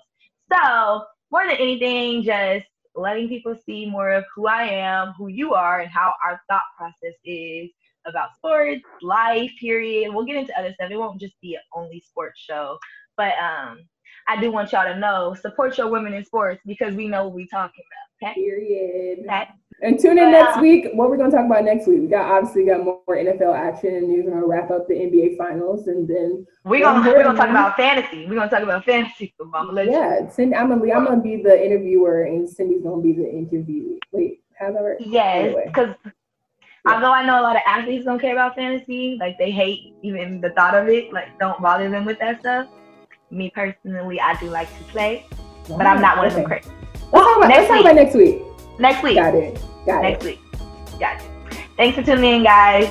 So, 0.51 1.05
more 1.31 1.45
than 1.45 1.57
anything, 1.57 2.23
just 2.23 2.65
letting 2.95 3.27
people 3.27 3.55
see 3.65 3.85
more 3.85 4.11
of 4.11 4.25
who 4.35 4.47
I 4.47 4.63
am, 4.63 5.13
who 5.17 5.27
you 5.27 5.53
are, 5.53 5.79
and 5.79 5.89
how 5.89 6.13
our 6.25 6.41
thought 6.49 6.63
process 6.77 7.15
is 7.23 7.69
about 8.05 8.35
sports, 8.35 8.81
life, 9.01 9.51
period. 9.59 10.13
We'll 10.13 10.25
get 10.25 10.37
into 10.37 10.57
other 10.57 10.73
stuff. 10.73 10.91
It 10.91 10.97
won't 10.97 11.19
just 11.19 11.39
be 11.41 11.55
an 11.55 11.61
only 11.75 12.01
sports 12.01 12.39
show. 12.39 12.77
But 13.17 13.33
um, 13.37 13.79
I 14.27 14.39
do 14.39 14.51
want 14.51 14.71
y'all 14.71 14.91
to 14.91 14.99
know 14.99 15.35
support 15.39 15.77
your 15.77 15.89
women 15.89 16.13
in 16.13 16.23
sports 16.23 16.61
because 16.65 16.95
we 16.95 17.07
know 17.07 17.25
what 17.25 17.33
we're 17.33 17.47
talking 17.47 17.83
about. 18.21 18.29
Okay? 18.29 18.41
Period. 18.41 19.19
Okay? 19.25 19.47
And 19.81 19.97
tune 19.97 20.17
in 20.17 20.31
next 20.31 20.59
week. 20.59 20.89
What 20.93 21.09
we're 21.09 21.17
gonna 21.17 21.31
talk 21.31 21.45
about 21.45 21.63
next 21.63 21.87
week? 21.87 22.01
We 22.01 22.07
got 22.07 22.29
obviously 22.29 22.65
got 22.65 22.83
more 22.83 23.01
NFL 23.07 23.55
action, 23.55 23.95
and 23.95 24.11
you're 24.11 24.29
gonna 24.29 24.45
wrap 24.45 24.71
up 24.71 24.87
the 24.87 24.93
NBA 24.93 25.37
finals, 25.37 25.87
and 25.87 26.07
then 26.07 26.45
we're 26.65 26.83
gonna 26.83 27.07
we're 27.09 27.23
gonna 27.23 27.37
talk 27.37 27.49
about 27.49 27.77
fantasy. 27.77 28.25
We're 28.27 28.35
gonna 28.35 28.49
talk 28.49 28.63
about 28.63 28.83
fantasy 28.83 29.33
yeah, 29.39 30.29
Cindy, 30.29 30.55
I'm 30.55 30.69
gonna 30.69 30.93
I'm 30.93 31.05
gonna 31.05 31.21
be 31.21 31.41
the 31.41 31.65
interviewer, 31.65 32.23
and 32.23 32.49
Cindy's 32.49 32.83
gonna 32.83 33.01
be 33.01 33.13
the 33.13 33.29
interview. 33.29 33.97
Wait, 34.11 34.41
how 34.57 34.71
that 34.71 34.81
work? 34.81 34.97
Yes, 34.99 35.55
because 35.65 35.95
anyway. 36.03 36.13
yeah. 36.85 36.93
although 36.93 37.13
I 37.13 37.25
know 37.25 37.39
a 37.39 37.43
lot 37.43 37.55
of 37.55 37.61
athletes 37.65 38.05
don't 38.05 38.19
care 38.19 38.33
about 38.33 38.55
fantasy, 38.55 39.17
like 39.19 39.37
they 39.37 39.51
hate 39.51 39.95
even 40.01 40.41
the 40.41 40.49
thought 40.51 40.75
of 40.75 40.89
it, 40.89 41.13
like 41.13 41.37
don't 41.39 41.61
bother 41.61 41.89
them 41.89 42.03
with 42.03 42.19
that 42.19 42.41
stuff. 42.41 42.67
Me 43.31 43.49
personally, 43.53 44.19
I 44.19 44.37
do 44.39 44.49
like 44.49 44.67
to 44.77 44.83
play, 44.85 45.25
but 45.69 45.85
I'm 45.85 46.01
not 46.01 46.17
one 46.17 46.27
okay. 46.27 46.35
of 46.35 46.41
them 46.41 46.45
crazy. 46.45 46.69
Let's 47.11 47.25
talk 47.25 47.37
about, 47.37 47.47
next 47.47 47.57
let's 47.57 47.67
talk 47.69 47.81
about 47.81 47.95
next 47.95 48.15
week. 48.15 48.48
Next 48.79 49.03
week. 49.03 49.15
Got 49.15 49.35
it. 49.35 49.61
Got 49.85 50.01
Next 50.03 50.25
it. 50.25 50.39
week. 50.39 50.99
Got 50.99 51.21
it. 51.21 51.27
Thanks 51.77 51.97
for 51.97 52.03
tuning 52.03 52.37
in, 52.37 52.43
guys. 52.43 52.89